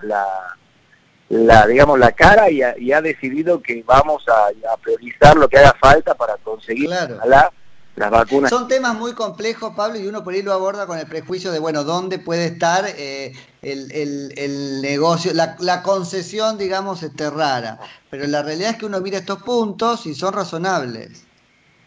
la, 1.29 1.67
digamos, 1.67 1.99
la 1.99 2.11
cara 2.11 2.49
y 2.49 2.61
ha, 2.61 3.01
decidido 3.01 3.61
que 3.61 3.83
vamos 3.85 4.23
a, 4.27 4.77
priorizar 4.77 5.35
lo 5.35 5.49
que 5.49 5.57
haga 5.57 5.75
falta 5.79 6.13
para 6.15 6.37
conseguir 6.37 6.89
la, 6.89 7.51
las 7.95 8.11
vacunas. 8.11 8.49
Son 8.49 8.67
temas 8.67 8.95
muy 8.95 9.13
complejos, 9.13 9.73
Pablo, 9.75 9.99
y 9.99 10.07
uno 10.07 10.23
por 10.23 10.33
ahí 10.33 10.41
lo 10.41 10.53
aborda 10.53 10.87
con 10.87 10.97
el 10.97 11.05
prejuicio 11.05 11.51
de, 11.51 11.59
bueno, 11.59 11.83
¿dónde 11.83 12.17
puede 12.17 12.45
estar 12.45 12.85
eh, 12.87 13.33
el, 13.61 14.81
negocio? 14.81 15.33
La, 15.33 15.81
concesión, 15.83 16.57
digamos, 16.57 17.03
este, 17.03 17.29
rara. 17.29 17.79
Pero 18.09 18.25
la 18.27 18.41
realidad 18.41 18.71
es 18.71 18.77
que 18.77 18.85
uno 18.85 19.01
mira 19.01 19.17
estos 19.17 19.43
puntos 19.43 20.05
y 20.05 20.15
son 20.15 20.33
razonables. 20.33 21.25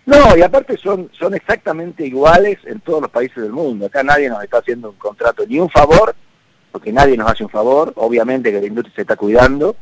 No, 0.04 0.36
y 0.36 0.42
aparte 0.42 0.76
son, 0.76 1.10
son 1.12 1.34
exactamente 1.34 2.04
iguales 2.04 2.58
en 2.64 2.80
todos 2.80 3.02
los 3.02 3.10
países 3.10 3.42
del 3.42 3.52
mundo. 3.52 3.86
Acá 3.86 4.02
nadie 4.02 4.28
nos 4.28 4.42
está 4.42 4.58
haciendo 4.58 4.90
un 4.90 4.96
contrato 4.96 5.44
ni 5.46 5.60
un 5.60 5.70
favor, 5.70 6.14
porque 6.72 6.92
nadie 6.92 7.16
nos 7.16 7.30
hace 7.30 7.44
un 7.44 7.50
favor, 7.50 7.92
obviamente 7.96 8.50
que 8.50 8.60
la 8.60 8.66
industria 8.66 8.94
se 8.96 9.02
está 9.02 9.16
cuidando, 9.16 9.76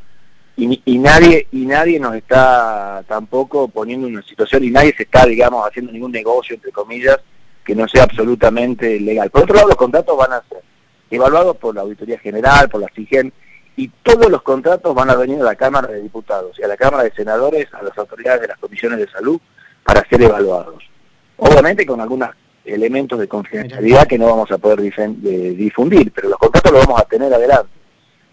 y, 0.57 0.99
nadie 0.99 1.47
y 1.51 1.65
nadie 1.65 1.99
nos 1.99 2.15
está 2.15 3.03
tampoco 3.07 3.67
poniendo 3.67 4.07
en 4.07 4.15
una 4.15 4.25
situación 4.25 4.63
y 4.63 4.69
nadie 4.69 4.93
se 4.95 5.03
está 5.03 5.25
digamos 5.25 5.65
haciendo 5.65 5.91
ningún 5.91 6.11
negocio 6.11 6.55
entre 6.55 6.71
comillas 6.71 7.17
que 7.63 7.73
no 7.73 7.87
sea 7.87 8.03
absolutamente 8.03 8.99
legal 8.99 9.29
por 9.29 9.43
otro 9.43 9.55
lado 9.55 9.69
los 9.69 9.77
contratos 9.77 10.17
van 10.17 10.33
a 10.33 10.43
ser 10.49 10.61
evaluados 11.09 11.57
por 11.57 11.73
la 11.73 11.81
auditoría 11.81 12.19
general 12.19 12.69
por 12.69 12.81
la 12.81 12.89
CIGEN 12.93 13.31
y 13.77 13.87
todos 14.03 14.29
los 14.29 14.41
contratos 14.41 14.93
van 14.93 15.09
a 15.09 15.15
venir 15.15 15.39
a 15.39 15.45
la 15.45 15.55
Cámara 15.55 15.87
de 15.87 16.01
Diputados 16.01 16.59
y 16.59 16.63
a 16.63 16.67
la 16.67 16.77
Cámara 16.77 17.03
de 17.03 17.13
Senadores 17.13 17.67
a 17.73 17.81
las 17.81 17.97
autoridades 17.97 18.41
de 18.41 18.47
las 18.47 18.57
comisiones 18.57 18.99
de 18.99 19.09
salud 19.09 19.39
para 19.83 20.07
ser 20.07 20.21
evaluados 20.21 20.83
obviamente 21.37 21.85
con 21.85 21.99
algunos 22.01 22.29
elementos 22.63 23.19
de 23.19 23.27
confidencialidad 23.27 24.07
que 24.07 24.17
no 24.17 24.27
vamos 24.27 24.51
a 24.51 24.57
poder 24.57 24.81
difundir 24.81 26.11
pero 26.11 26.29
los 26.29 26.37
contratos 26.37 26.71
los 26.71 26.85
vamos 26.85 27.01
a 27.01 27.05
tener 27.05 27.33
adelante 27.33 27.81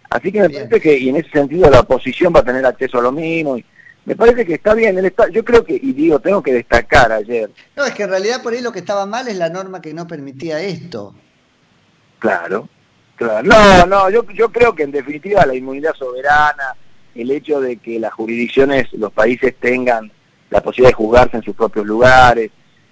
Así 0.09 0.31
que 0.31 0.41
me 0.41 0.49
parece 0.49 0.81
que, 0.81 0.97
y 0.97 1.09
en 1.09 1.17
ese 1.17 1.29
sentido 1.29 1.69
la 1.69 1.81
oposición 1.81 2.33
va 2.35 2.39
a 2.39 2.43
tener 2.43 2.65
acceso 2.65 2.97
a 2.97 3.01
lo 3.01 3.11
mismo. 3.11 3.57
Y 3.57 3.65
me 4.05 4.15
parece 4.15 4.45
que 4.45 4.55
está 4.55 4.73
bien. 4.73 4.97
El 4.97 5.13
yo 5.31 5.45
creo 5.45 5.63
que, 5.63 5.75
y 5.75 5.93
digo, 5.93 6.19
tengo 6.19 6.41
que 6.41 6.53
destacar 6.53 7.11
ayer. 7.11 7.51
No, 7.75 7.85
es 7.85 7.93
que 7.93 8.03
en 8.03 8.09
realidad 8.09 8.41
por 8.41 8.53
ahí 8.53 8.61
lo 8.61 8.71
que 8.71 8.79
estaba 8.79 9.05
mal 9.05 9.27
es 9.27 9.37
la 9.37 9.49
norma 9.49 9.81
que 9.81 9.93
no 9.93 10.07
permitía 10.07 10.59
esto. 10.61 11.13
Claro, 12.17 12.67
claro. 13.15 13.47
No, 13.47 13.85
no, 13.85 14.09
yo, 14.09 14.25
yo 14.31 14.51
creo 14.51 14.73
que 14.73 14.83
en 14.83 14.91
definitiva 14.91 15.45
la 15.45 15.55
inmunidad 15.55 15.93
soberana, 15.93 16.75
el 17.13 17.29
hecho 17.29 17.61
de 17.61 17.77
que 17.77 17.99
las 17.99 18.13
jurisdicciones, 18.13 18.91
los 18.93 19.13
países 19.13 19.55
tengan 19.59 20.11
la 20.49 20.61
posibilidad 20.61 20.89
de 20.89 21.03
juzgarse 21.03 21.37
en 21.37 21.43
sus 21.43 21.55
propios 21.55 21.85
lugares, 21.85 22.51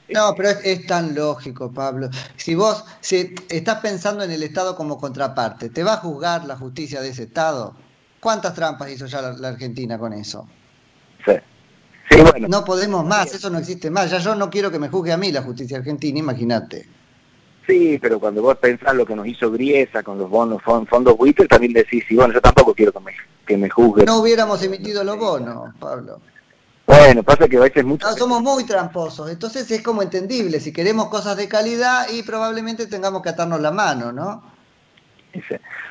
no, 0.09 0.33
pero 0.35 0.49
es, 0.49 0.85
tan 0.87 1.13
lógico, 1.15 1.71
Pablo. 1.71 2.09
Si 2.37 2.55
vos 2.55 2.85
si 3.01 3.35
estás 3.49 3.79
pensando 3.79 4.23
en 4.23 4.31
el 4.31 4.43
Estado 4.43 4.75
como 4.75 4.97
contraparte, 4.97 5.69
¿te 5.69 5.83
va 5.83 5.93
a 5.93 5.97
juzgar 5.97 6.45
la 6.45 6.55
justicia 6.55 7.01
de 7.01 7.09
ese 7.09 7.23
Estado? 7.23 7.75
¿Cuántas 8.19 8.53
trampas 8.53 8.89
hizo 8.89 9.05
ya 9.05 9.21
la, 9.21 9.47
Argentina 9.49 9.97
con 9.99 10.13
eso? 10.13 10.47
Sí. 11.25 12.21
bueno. 12.21 12.47
No 12.47 12.63
podemos 12.63 13.05
más, 13.05 13.33
eso 13.33 13.49
no 13.49 13.59
existe 13.59 13.89
más. 13.89 14.09
Ya 14.09 14.19
yo 14.19 14.33
no 14.35 14.49
quiero 14.49 14.71
que 14.71 14.79
me 14.79 14.89
juzgue 14.89 15.11
a 15.11 15.17
mí 15.17 15.31
la 15.31 15.41
justicia 15.41 15.77
argentina, 15.77 16.19
imagínate. 16.19 16.87
Sí, 17.67 17.99
pero 18.01 18.17
cuando 18.17 18.41
vos 18.41 18.57
pensás 18.59 18.95
lo 18.95 19.05
que 19.05 19.13
nos 19.13 19.27
hizo 19.27 19.51
Griesa 19.51 20.01
con 20.01 20.17
los 20.17 20.29
bonos, 20.29 20.61
fondos 20.63 21.17
buitres, 21.17 21.49
también 21.49 21.73
decís, 21.73 22.05
sí, 22.07 22.15
bueno, 22.15 22.33
yo 22.33 22.39
tampoco 22.39 22.73
quiero 22.73 22.93
que 22.93 23.01
me, 23.01 23.11
que 23.45 23.57
me 23.57 23.69
juzgue. 23.69 24.05
No 24.05 24.21
hubiéramos 24.21 24.63
emitido 24.63 25.03
los 25.03 25.17
bonos, 25.17 25.75
Pablo. 25.77 26.21
Bueno, 26.87 27.21
pasa 27.21 27.49
que 27.49 27.57
a 27.57 27.59
veces 27.59 27.83
mucho... 27.83 28.07
somos 28.15 28.41
muy 28.41 28.63
tramposos, 28.63 29.29
entonces 29.29 29.69
es 29.69 29.81
como 29.81 30.01
entendible, 30.01 30.61
si 30.61 30.71
queremos 30.71 31.09
cosas 31.09 31.35
de 31.35 31.49
calidad 31.49 32.07
y 32.09 32.23
probablemente 32.23 32.87
tengamos 32.87 33.21
que 33.21 33.27
atarnos 33.27 33.59
la 33.59 33.71
mano, 33.71 34.13
¿no? 34.13 34.41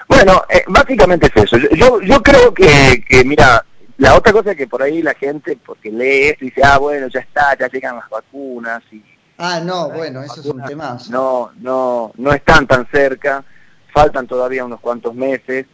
Bueno, 0.08 0.42
eh, 0.48 0.64
básicamente 0.68 1.26
es 1.26 1.44
eso. 1.44 1.58
Yo, 1.74 2.00
yo 2.00 2.22
creo 2.22 2.54
que, 2.54 3.04
que, 3.06 3.24
mira, 3.24 3.62
la 3.98 4.16
otra 4.16 4.32
cosa 4.32 4.52
es 4.52 4.56
que 4.56 4.66
por 4.66 4.82
ahí 4.82 5.02
la 5.02 5.12
gente, 5.12 5.58
porque 5.64 5.90
lee 5.92 6.28
esto 6.28 6.46
y 6.46 6.48
dice, 6.48 6.62
ah, 6.64 6.78
bueno, 6.78 7.08
ya 7.08 7.20
está, 7.20 7.56
ya 7.58 7.68
llegan 7.68 7.96
las 7.96 8.08
vacunas 8.08 8.82
y... 8.90 9.04
Ah, 9.36 9.60
no, 9.62 9.90
bueno, 9.90 10.22
eso 10.22 10.40
es 10.40 10.46
un 10.46 10.64
tema. 10.64 10.96
No, 11.10 11.50
no, 11.60 12.10
no 12.16 12.32
están 12.32 12.66
tan 12.66 12.88
cerca, 12.90 13.44
faltan 13.92 14.26
todavía 14.26 14.64
unos 14.64 14.80
cuantos 14.80 15.14
meses 15.14 15.66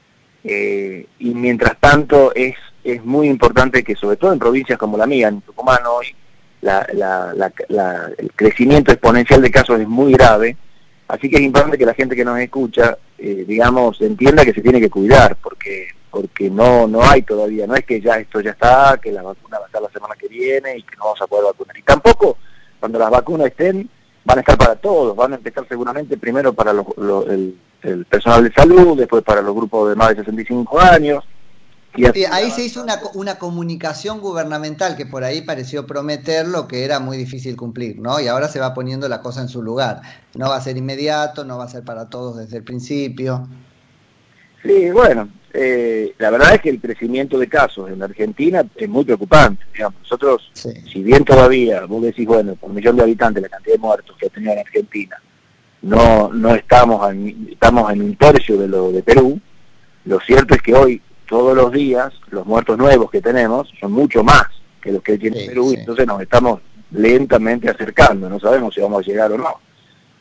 eh, 0.43 1.07
y 1.21 1.33
mientras 1.33 1.77
tanto 1.79 2.35
es 2.35 2.57
es 2.85 3.05
muy 3.05 3.29
importante 3.29 3.85
que 3.85 3.95
sobre 3.95 4.17
todo 4.17 4.33
en 4.33 4.39
provincias 4.39 4.79
como 4.79 4.97
la 4.97 5.07
mía, 5.07 5.29
en 5.29 5.41
Tucumán 5.43 5.81
hoy, 5.87 6.15
el 6.63 8.33
crecimiento 8.35 8.93
exponencial 8.93 9.43
de 9.43 9.51
casos 9.51 9.81
es 9.81 9.89
muy 9.89 10.13
grave, 10.13 10.57
así 11.09 11.29
que 11.29 11.37
es 11.37 11.43
importante 11.43 11.79
que 11.79 11.87
la 11.87 11.95
gente 11.95 12.17
que 12.17 12.25
nos 12.25 12.39
escucha, 12.39 12.97
eh, 13.19 13.45
digamos, 13.47 14.01
entienda 14.01 14.45
que 14.45 14.53
se 14.53 14.63
tiene 14.63 14.81
que 14.81 14.91
cuidar, 14.91 15.37
porque 15.37 15.89
porque 16.11 16.51
no 16.51 16.87
no 16.87 17.03
hay 17.03 17.23
todavía, 17.23 17.67
no 17.67 17.75
es 17.75 17.87
que 17.87 17.99
ya 17.99 18.19
esto 18.19 18.41
ya 18.41 18.51
está, 18.51 18.99
que 19.03 19.11
la 19.11 19.23
vacuna 19.23 19.59
va 19.59 19.65
a 19.65 19.67
estar 19.67 19.81
la 19.81 19.91
semana 19.91 20.15
que 20.15 20.29
viene 20.29 20.77
y 20.77 20.83
que 20.83 20.95
no 20.97 21.05
vamos 21.05 21.23
a 21.23 21.27
poder 21.27 21.47
vacunar. 21.47 21.77
Y 21.79 21.83
tampoco, 21.83 22.37
cuando 22.79 22.99
las 22.99 23.11
vacunas 23.11 23.47
estén, 23.47 23.89
van 24.23 24.39
a 24.39 24.41
estar 24.43 24.59
para 24.59 24.77
todos, 24.77 25.17
van 25.17 25.33
a 25.33 25.37
empezar 25.37 25.67
seguramente 25.67 26.19
primero 26.19 26.53
para 26.53 26.73
el, 26.73 27.57
el 27.83 28.05
personal 28.05 28.45
de 28.45 28.53
salud, 28.53 28.99
después 28.99 29.23
para 29.25 29.41
los 29.41 29.55
grupos 29.55 29.89
de 29.89 29.97
más 29.97 30.11
de 30.11 30.17
65 30.17 30.79
años, 30.79 31.25
ahí 32.31 32.51
se 32.51 32.65
hizo 32.65 32.83
una, 32.83 33.01
una, 33.15 33.39
comunicación 33.39 34.21
gubernamental 34.21 34.97
que 34.97 35.07
por 35.07 35.25
ahí 35.25 35.43
pareció 35.43 35.87
prometer 35.87 36.47
lo 36.49 36.67
que 36.67 36.85
era 36.85 37.01
muy 37.01 37.17
difícil 37.17 37.57
cumplir, 37.57 37.99
¿no? 37.99 38.21
Y 38.21 38.29
ahora 38.29 38.49
se 38.49 38.61
va 38.61 38.73
poniendo 38.73 39.09
la 39.09 39.21
cosa 39.21 39.43
en 39.43 39.49
su 39.49 39.63
lugar. 39.63 40.01
No 40.35 40.49
va 40.49 40.57
a 40.57 40.61
ser 40.61 40.77
inmediato, 40.77 41.45
no 41.45 41.59
va 41.59 41.65
a 41.65 41.69
ser 41.69 41.85
para 41.85 42.09
todos 42.09 42.39
desde 42.39 42.57
el 42.57 42.65
principio. 42.65 43.47
Sí, 44.63 44.91
bueno, 44.91 45.29
eh, 45.53 46.15
la 46.19 46.31
verdad 46.31 46.55
es 46.55 46.63
que 46.63 46.71
el 46.71 46.81
crecimiento 46.81 47.39
de 47.39 47.49
casos 47.49 47.91
en 47.91 47.99
la 47.99 48.07
Argentina 48.07 48.65
es 48.77 48.89
muy 48.89 49.05
preocupante. 49.05 49.65
Digamos. 49.73 50.01
Nosotros, 50.03 50.51
si 50.55 51.03
bien 51.03 51.25
todavía, 51.25 51.85
vos 51.85 52.03
decís, 52.03 52.27
bueno, 52.27 52.55
por 52.55 52.73
millón 52.73 52.97
de 52.97 53.03
habitantes 53.03 53.43
la 53.43 53.49
cantidad 53.49 53.75
de 53.75 53.81
muertos 53.81 54.17
que 54.19 54.27
ha 54.27 54.31
tenido 54.31 54.53
en 54.53 54.59
Argentina, 54.61 55.17
no, 55.83 56.33
no 56.33 56.55
estamos, 56.55 57.11
en, 57.11 57.49
estamos 57.51 57.93
en 57.93 58.03
un 58.03 58.17
tercio 58.17 58.57
de 58.57 58.69
lo 58.69 58.93
de 58.93 59.03
Perú, 59.03 59.41
lo 60.05 60.21
cierto 60.21 60.55
es 60.55 60.63
que 60.63 60.75
hoy 60.75 61.03
todos 61.33 61.57
los 61.57 61.73
días 61.73 62.13
los 62.29 62.45
muertos 62.45 62.77
nuevos 62.77 63.11
que 63.11 63.23
tenemos 63.23 63.67
son 63.81 63.91
mucho 63.91 64.23
más 64.23 64.49
que 64.83 64.93
los 64.93 65.03
que 65.03 65.17
tiene 65.17 65.47
Perú, 65.47 65.73
entonces 65.75 66.07
nos 66.07 66.21
estamos 66.21 66.61
lentamente 66.91 67.71
acercando, 67.71 68.29
no 68.29 68.39
sabemos 68.39 68.75
si 68.75 68.83
vamos 68.83 69.03
a 69.03 69.11
llegar 69.11 69.33
o 69.33 69.39
no. 69.39 69.55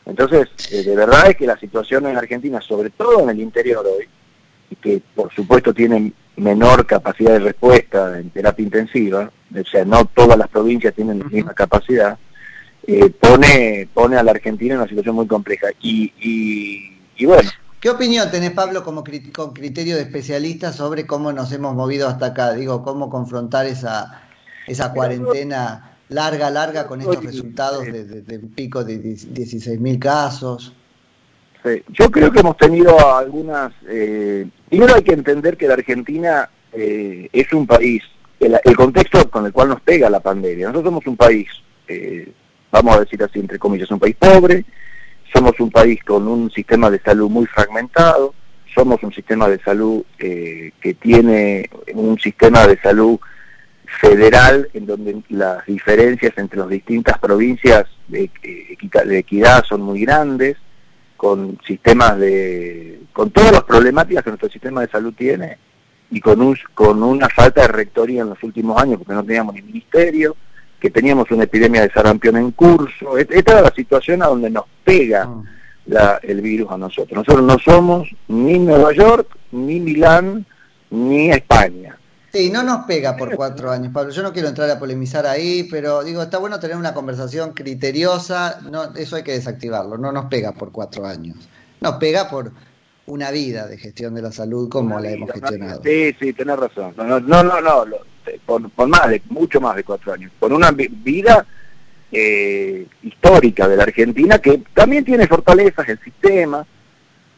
Entonces, 0.06 0.48
eh, 0.70 0.82
de 0.82 0.96
verdad 0.96 1.28
es 1.28 1.36
que 1.36 1.46
la 1.46 1.58
situación 1.58 2.06
en 2.06 2.16
Argentina, 2.16 2.62
sobre 2.62 2.88
todo 2.88 3.20
en 3.20 3.28
el 3.28 3.40
interior 3.42 3.84
hoy, 3.86 4.08
y 4.70 4.76
que 4.76 5.02
por 5.14 5.30
supuesto 5.34 5.74
tienen 5.74 6.14
menor 6.36 6.86
capacidad 6.86 7.32
de 7.32 7.40
respuesta 7.40 8.18
en 8.18 8.30
terapia 8.30 8.64
intensiva, 8.64 9.30
o 9.54 9.64
sea, 9.66 9.84
no 9.84 10.06
todas 10.06 10.38
las 10.38 10.48
provincias 10.48 10.94
tienen 10.94 11.18
la 11.18 11.26
misma 11.26 11.52
capacidad, 11.52 12.16
eh, 12.86 13.10
pone, 13.10 13.86
pone 13.92 14.16
a 14.16 14.22
la 14.22 14.30
Argentina 14.30 14.76
en 14.76 14.80
una 14.80 14.88
situación 14.88 15.14
muy 15.14 15.26
compleja. 15.26 15.66
Y, 15.82 16.10
y, 16.18 16.98
y 17.18 17.26
bueno, 17.26 17.50
¿Qué 17.82 17.90
opinión 17.90 18.30
tenés, 18.30 18.52
Pablo, 18.52 18.84
como 18.84 19.02
con 19.32 19.52
criterio 19.52 19.96
de 19.96 20.02
especialista 20.02 20.72
sobre 20.72 21.04
cómo 21.04 21.32
nos 21.32 21.50
hemos 21.50 21.74
movido 21.74 22.06
hasta 22.06 22.26
acá? 22.26 22.52
Digo, 22.52 22.84
cómo 22.84 23.10
confrontar 23.10 23.66
esa, 23.66 24.22
esa 24.68 24.92
cuarentena 24.92 25.96
larga, 26.08 26.48
larga 26.50 26.86
con 26.86 27.00
estos 27.00 27.24
resultados 27.24 27.84
de, 27.84 28.38
un 28.40 28.50
pico 28.54 28.84
de 28.84 29.02
16.000 29.02 29.98
casos. 29.98 30.72
Yo 31.88 32.08
creo 32.12 32.30
que 32.30 32.38
hemos 32.38 32.56
tenido 32.56 33.16
algunas... 33.16 33.72
Eh, 33.88 34.46
primero 34.68 34.94
hay 34.94 35.02
que 35.02 35.14
entender 35.14 35.56
que 35.56 35.66
la 35.66 35.74
Argentina 35.74 36.48
eh, 36.72 37.28
es 37.32 37.52
un 37.52 37.66
país, 37.66 38.04
el, 38.38 38.76
contexto 38.76 39.28
con 39.28 39.44
el 39.44 39.52
cual 39.52 39.70
nos 39.70 39.80
pega 39.80 40.08
la 40.08 40.20
pandemia. 40.20 40.68
Nosotros 40.68 40.84
somos 40.84 41.06
un 41.08 41.16
país, 41.16 41.48
eh, 41.88 42.32
vamos 42.70 42.94
a 42.94 43.00
decir 43.00 43.20
así, 43.24 43.40
entre 43.40 43.58
comillas, 43.58 43.90
un 43.90 43.98
país 43.98 44.14
pobre, 44.16 44.64
somos 45.32 45.58
un 45.60 45.70
país 45.70 46.02
con 46.04 46.28
un 46.28 46.50
sistema 46.50 46.90
de 46.90 47.00
salud 47.00 47.30
muy 47.30 47.46
fragmentado, 47.46 48.34
somos 48.74 49.02
un 49.02 49.12
sistema 49.12 49.48
de 49.48 49.58
salud 49.60 50.02
eh, 50.18 50.72
que 50.80 50.94
tiene 50.94 51.68
un 51.94 52.18
sistema 52.18 52.66
de 52.66 52.78
salud 52.80 53.18
federal 54.00 54.68
en 54.72 54.86
donde 54.86 55.22
las 55.28 55.64
diferencias 55.66 56.32
entre 56.36 56.58
las 56.58 56.68
distintas 56.68 57.18
provincias 57.18 57.84
de, 58.08 58.30
de 59.04 59.18
equidad 59.18 59.64
son 59.64 59.82
muy 59.82 60.00
grandes, 60.00 60.56
con 61.22 61.56
sistemas 61.64 62.18
de, 62.18 63.00
con 63.12 63.30
todas 63.30 63.52
las 63.52 63.62
problemáticas 63.62 64.24
que 64.24 64.30
nuestro 64.30 64.50
sistema 64.50 64.80
de 64.80 64.88
salud 64.88 65.14
tiene 65.14 65.56
y 66.10 66.20
con, 66.20 66.42
un, 66.42 66.58
con 66.74 67.00
una 67.02 67.28
falta 67.28 67.62
de 67.62 67.68
rectoría 67.68 68.22
en 68.22 68.30
los 68.30 68.42
últimos 68.42 68.80
años 68.82 68.98
porque 68.98 69.12
no 69.12 69.24
teníamos 69.24 69.54
ni 69.54 69.62
ministerio, 69.62 70.36
que 70.82 70.90
teníamos 70.90 71.30
una 71.30 71.44
epidemia 71.44 71.82
de 71.82 71.92
sarampión 71.92 72.36
en 72.36 72.50
curso. 72.50 73.16
Esta 73.16 73.52
era 73.52 73.62
la 73.62 73.72
situación 73.72 74.20
a 74.20 74.26
donde 74.26 74.50
nos 74.50 74.64
pega 74.82 75.28
ah. 75.28 75.42
la, 75.86 76.18
el 76.24 76.40
virus 76.40 76.72
a 76.72 76.76
nosotros. 76.76 77.12
Nosotros 77.12 77.46
no 77.46 77.56
somos 77.60 78.08
ni 78.26 78.58
Nueva 78.58 78.92
York, 78.92 79.28
ni 79.52 79.78
Milán, 79.78 80.44
ni 80.90 81.30
España. 81.30 81.96
Sí, 82.32 82.50
no 82.50 82.64
nos 82.64 82.84
pega 82.86 83.16
por 83.16 83.36
cuatro 83.36 83.70
años, 83.70 83.92
Pablo. 83.92 84.10
Yo 84.10 84.24
no 84.24 84.32
quiero 84.32 84.48
entrar 84.48 84.68
a 84.70 84.80
polemizar 84.80 85.24
ahí, 85.24 85.68
pero 85.70 86.02
digo, 86.02 86.20
está 86.20 86.38
bueno 86.38 86.58
tener 86.58 86.76
una 86.76 86.94
conversación 86.94 87.52
criteriosa. 87.52 88.58
No, 88.68 88.92
eso 88.96 89.14
hay 89.14 89.22
que 89.22 89.32
desactivarlo. 89.32 89.96
No 89.98 90.10
nos 90.10 90.24
pega 90.24 90.50
por 90.50 90.72
cuatro 90.72 91.06
años. 91.06 91.36
Nos 91.80 91.94
pega 91.96 92.28
por 92.28 92.50
una 93.06 93.30
vida 93.30 93.68
de 93.68 93.78
gestión 93.78 94.16
de 94.16 94.22
la 94.22 94.32
salud 94.32 94.68
como 94.68 94.98
la 94.98 95.12
hemos 95.12 95.30
gestionado. 95.30 95.80
Sí, 95.84 96.12
sí, 96.18 96.32
tenés 96.32 96.58
razón. 96.58 96.92
No, 96.96 97.20
no, 97.20 97.44
no, 97.44 97.60
no. 97.60 97.84
Este, 97.84 98.11
por, 98.46 98.88
más 98.88 99.08
de, 99.08 99.22
mucho 99.28 99.60
más 99.60 99.76
de 99.76 99.84
cuatro 99.84 100.12
años, 100.12 100.32
por 100.38 100.52
una 100.52 100.70
vida 100.70 101.46
eh, 102.10 102.86
histórica 103.02 103.68
de 103.68 103.76
la 103.76 103.84
Argentina, 103.84 104.38
que 104.38 104.62
también 104.74 105.04
tiene 105.04 105.26
fortalezas 105.26 105.88
el 105.88 105.98
sistema. 106.00 106.66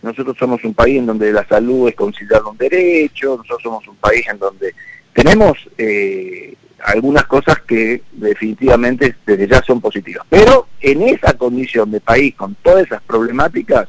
Nosotros 0.02 0.36
somos 0.38 0.62
un 0.64 0.74
país 0.74 0.98
en 0.98 1.06
donde 1.06 1.32
la 1.32 1.46
salud 1.46 1.88
es 1.88 1.94
considerada 1.94 2.48
un 2.48 2.58
derecho, 2.58 3.36
nosotros 3.36 3.62
somos 3.62 3.88
un 3.88 3.96
país 3.96 4.26
en 4.28 4.38
donde 4.38 4.74
tenemos 5.14 5.56
eh, 5.78 6.54
algunas 6.84 7.24
cosas 7.24 7.60
que 7.60 8.02
definitivamente 8.12 9.16
desde 9.24 9.48
ya 9.48 9.62
son 9.62 9.80
positivas. 9.80 10.26
Pero 10.28 10.66
en 10.80 11.02
esa 11.02 11.32
condición 11.34 11.90
de 11.90 12.00
país, 12.00 12.34
con 12.34 12.54
todas 12.56 12.86
esas 12.86 13.02
problemáticas, 13.02 13.88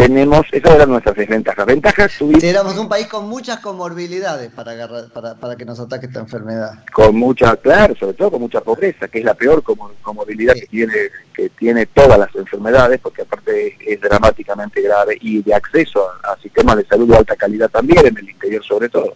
tenemos, 0.00 0.46
esas 0.50 0.74
eran 0.74 0.88
nuestras 0.88 1.14
desventajas. 1.14 1.66
Ventajas 1.66 2.12
tuvimos... 2.18 2.42
Éramos 2.42 2.78
un 2.78 2.88
país 2.88 3.06
con 3.06 3.28
muchas 3.28 3.60
comorbilidades 3.60 4.50
para, 4.50 4.72
agarrar, 4.72 5.10
para, 5.10 5.34
para 5.34 5.56
que 5.56 5.66
nos 5.66 5.78
ataque 5.78 6.06
esta 6.06 6.20
enfermedad. 6.20 6.84
Con 6.92 7.16
mucha, 7.16 7.54
claro, 7.56 7.94
sobre 7.96 8.14
todo 8.14 8.30
con 8.30 8.40
mucha 8.40 8.62
pobreza, 8.62 9.08
que 9.08 9.18
es 9.18 9.24
la 9.24 9.34
peor 9.34 9.62
comorbilidad 9.62 10.54
que, 10.54 10.66
tiene, 10.66 10.94
que 11.34 11.50
tiene 11.50 11.84
todas 11.86 12.18
las 12.18 12.34
enfermedades, 12.34 12.98
porque 13.00 13.22
aparte 13.22 13.76
es, 13.86 14.00
dramáticamente 14.00 14.80
grave, 14.80 15.18
y 15.20 15.42
de 15.42 15.54
acceso 15.54 16.08
a, 16.22 16.36
sistemas 16.40 16.78
de 16.78 16.86
salud 16.86 17.08
de 17.10 17.18
alta 17.18 17.36
calidad 17.36 17.68
también, 17.68 18.06
en 18.06 18.16
el 18.16 18.30
interior 18.30 18.64
sobre 18.64 18.88
todo. 18.88 19.14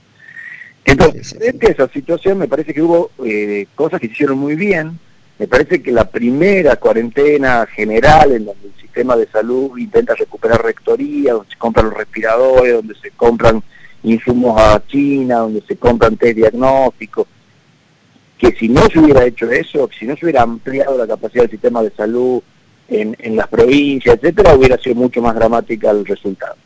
Entonces, 0.84 1.34
en 1.40 1.58
esa 1.62 1.88
situación 1.88 2.38
me 2.38 2.48
parece 2.48 2.74
que 2.74 2.82
hubo 2.82 3.10
eh, 3.24 3.66
cosas 3.74 4.00
que 4.00 4.08
se 4.08 4.12
hicieron 4.12 4.36
muy 4.38 4.54
bien, 4.54 4.98
me 5.38 5.48
parece 5.48 5.82
que 5.82 5.90
la 5.90 6.04
primera 6.04 6.76
cuarentena 6.76 7.66
general 7.66 8.32
en 8.32 8.44
donde 8.44 8.68
el 8.68 8.80
sistema 8.80 9.16
de 9.16 9.26
salud 9.28 9.76
intenta 9.78 10.14
recuperar 10.14 10.62
rectoría, 10.62 11.32
donde 11.32 11.50
se 11.50 11.58
compran 11.58 11.86
los 11.86 11.94
respiradores, 11.94 12.74
donde 12.74 12.94
se 12.94 13.10
compran 13.10 13.62
insumos 14.04 14.60
a 14.60 14.82
China, 14.86 15.38
donde 15.38 15.62
se 15.62 15.76
compran 15.76 16.16
test 16.16 16.36
diagnósticos, 16.36 17.26
que 18.38 18.52
si 18.52 18.68
no 18.68 18.86
se 18.88 19.00
hubiera 19.00 19.24
hecho 19.24 19.50
eso, 19.50 19.88
si 19.98 20.06
no 20.06 20.16
se 20.16 20.26
hubiera 20.26 20.42
ampliado 20.42 20.96
la 20.98 21.06
capacidad 21.06 21.42
del 21.42 21.50
sistema 21.50 21.82
de 21.82 21.90
salud 21.90 22.42
en, 22.88 23.16
en 23.18 23.36
las 23.36 23.48
provincias, 23.48 24.16
etcétera, 24.16 24.54
hubiera 24.54 24.76
sido 24.78 24.94
mucho 24.94 25.20
más 25.20 25.34
dramática 25.34 25.90
el 25.90 26.04
resultado. 26.04 26.56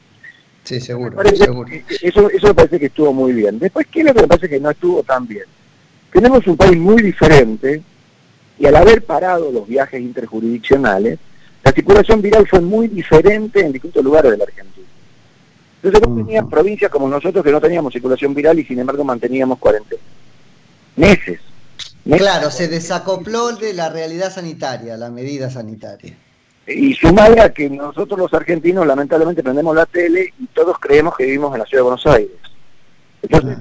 Sí, 0.64 0.80
seguro, 0.80 1.16
seguro. 1.34 1.70
Eso, 2.02 2.28
eso 2.28 2.46
me 2.48 2.54
parece 2.54 2.78
que 2.78 2.86
estuvo 2.86 3.14
muy 3.14 3.32
bien. 3.32 3.58
Después, 3.58 3.86
¿qué 3.90 4.00
es 4.00 4.06
lo 4.06 4.12
que 4.12 4.20
me 4.22 4.28
parece 4.28 4.50
que 4.50 4.60
no 4.60 4.68
estuvo 4.70 5.02
tan 5.02 5.26
bien? 5.26 5.44
Tenemos 6.12 6.46
un 6.46 6.56
país 6.58 6.76
muy 6.76 7.02
diferente, 7.02 7.82
y 8.58 8.66
al 8.66 8.76
haber 8.76 9.04
parado 9.04 9.52
los 9.52 9.66
viajes 9.66 10.00
interjurisdiccionales, 10.00 11.18
la 11.62 11.72
circulación 11.72 12.22
viral 12.22 12.46
fue 12.46 12.60
muy 12.60 12.88
diferente 12.88 13.60
en 13.60 13.72
distintos 13.72 14.04
lugares 14.04 14.32
de 14.32 14.38
la 14.38 14.44
Argentina. 14.44 14.86
Entonces 15.82 16.00
vos 16.00 16.26
tenías 16.26 16.44
provincias 16.46 16.90
como 16.90 17.08
nosotros 17.08 17.44
que 17.44 17.52
no 17.52 17.60
teníamos 17.60 17.92
circulación 17.92 18.34
viral 18.34 18.58
y 18.58 18.64
sin 18.64 18.78
embargo 18.78 19.04
manteníamos 19.04 19.58
cuarentena. 19.58 20.02
Meses. 20.96 21.40
Claro, 22.04 22.50
se 22.50 22.68
desacopló 22.68 23.54
de 23.54 23.74
la 23.74 23.90
realidad 23.90 24.32
sanitaria, 24.32 24.96
la 24.96 25.10
medida 25.10 25.50
sanitaria. 25.50 26.16
Y 26.66 26.94
sumale 26.94 27.40
a 27.40 27.52
que 27.52 27.70
nosotros 27.70 28.18
los 28.18 28.34
argentinos 28.34 28.86
lamentablemente 28.86 29.42
prendemos 29.42 29.74
la 29.76 29.86
tele 29.86 30.32
y 30.38 30.46
todos 30.48 30.78
creemos 30.78 31.16
que 31.16 31.24
vivimos 31.24 31.52
en 31.54 31.60
la 31.60 31.66
ciudad 31.66 31.80
de 31.80 31.84
Buenos 31.84 32.06
Aires. 32.06 32.36
Entonces, 33.22 33.58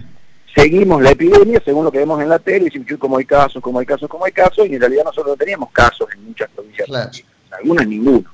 seguimos 0.57 1.03
la 1.03 1.11
epidemia 1.11 1.61
según 1.63 1.85
lo 1.85 1.91
que 1.91 1.99
vemos 1.99 2.19
en 2.19 2.29
la 2.29 2.39
tele, 2.39 2.65
y 2.65 2.79
decimos, 2.79 2.99
como 2.99 3.17
hay 3.17 3.25
casos, 3.25 3.61
como 3.61 3.79
hay 3.79 3.85
casos, 3.85 4.09
como 4.09 4.25
hay 4.25 4.31
casos, 4.31 4.67
y 4.67 4.73
en 4.73 4.81
realidad 4.81 5.03
nosotros 5.05 5.27
no 5.27 5.37
teníamos 5.37 5.69
casos 5.71 6.07
en 6.15 6.25
muchas 6.25 6.49
provincias, 6.49 6.89
algunas 7.51 7.87
ninguno. 7.87 8.25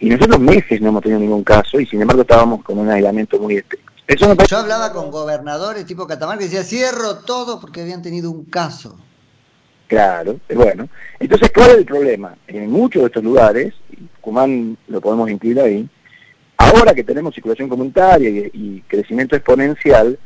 Y 0.00 0.08
nosotros 0.08 0.38
meses 0.38 0.80
no 0.80 0.90
hemos 0.90 1.02
tenido 1.02 1.18
ningún 1.18 1.42
caso, 1.42 1.80
y 1.80 1.86
sin 1.86 2.00
embargo 2.00 2.22
estábamos 2.22 2.62
con 2.62 2.78
un 2.78 2.88
aislamiento 2.88 3.40
muy 3.40 3.56
estricto. 3.56 3.92
Eso 4.06 4.32
Yo 4.34 4.58
hablaba 4.58 4.92
con 4.92 5.10
gobernadores 5.10 5.84
tipo 5.84 6.06
Catamarca 6.06 6.38
que 6.38 6.44
decía, 6.44 6.62
cierro 6.62 7.18
todo 7.18 7.60
porque 7.60 7.82
habían 7.82 8.02
tenido 8.02 8.30
un 8.30 8.44
caso. 8.44 8.96
Claro, 9.88 10.38
bueno. 10.54 10.88
Entonces, 11.18 11.50
¿cuál 11.52 11.70
es 11.70 11.76
el 11.78 11.84
problema? 11.84 12.36
En 12.46 12.70
muchos 12.70 13.02
de 13.02 13.06
estos 13.08 13.24
lugares, 13.24 13.74
y 13.90 14.06
Cumán 14.20 14.78
lo 14.86 15.00
podemos 15.00 15.28
incluir 15.28 15.60
ahí, 15.60 15.88
ahora 16.56 16.94
que 16.94 17.02
tenemos 17.02 17.34
circulación 17.34 17.68
comunitaria 17.68 18.48
y 18.52 18.82
crecimiento 18.86 19.34
exponencial, 19.34 20.18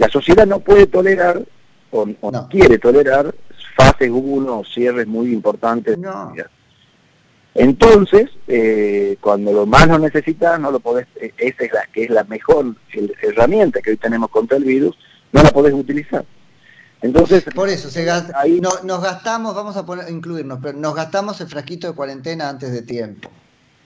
la 0.00 0.08
sociedad 0.08 0.46
no 0.46 0.60
puede 0.60 0.86
tolerar 0.86 1.44
o, 1.90 2.06
no. 2.06 2.48
quiere 2.48 2.78
tolerar 2.78 3.34
fases 3.76 4.10
1 4.10 4.58
o 4.58 4.64
cierres 4.64 5.06
muy 5.06 5.30
importantes. 5.30 5.98
Entonces, 7.54 8.30
eh, 8.48 9.18
cuando 9.20 9.52
lo 9.52 9.66
más 9.66 9.88
lo 9.88 9.98
necesitas, 9.98 10.58
no 10.58 10.70
lo 10.70 10.80
podés, 10.80 11.06
eh, 11.16 11.34
esa 11.36 11.64
es 11.64 11.72
la 11.74 11.86
que 11.92 12.04
es 12.04 12.10
la 12.10 12.24
mejor 12.24 12.76
herramienta 13.20 13.82
que 13.82 13.90
hoy 13.90 13.96
tenemos 13.98 14.30
contra 14.30 14.56
el 14.56 14.64
virus, 14.64 14.96
no 15.32 15.42
la 15.42 15.50
podés 15.50 15.74
utilizar. 15.74 16.24
Entonces, 17.02 17.44
por 17.54 17.68
eso 17.68 17.90
se 17.90 18.10
ahí, 18.10 18.58
no, 18.58 18.70
nos 18.84 19.02
gastamos, 19.02 19.54
vamos 19.54 19.76
a 19.76 19.84
poner, 19.84 20.08
incluirnos, 20.08 20.60
pero 20.62 20.78
nos 20.78 20.94
gastamos 20.94 21.38
el 21.42 21.48
frasquito 21.48 21.88
de 21.88 21.94
cuarentena 21.94 22.48
antes 22.48 22.72
de 22.72 22.80
tiempo. 22.82 23.30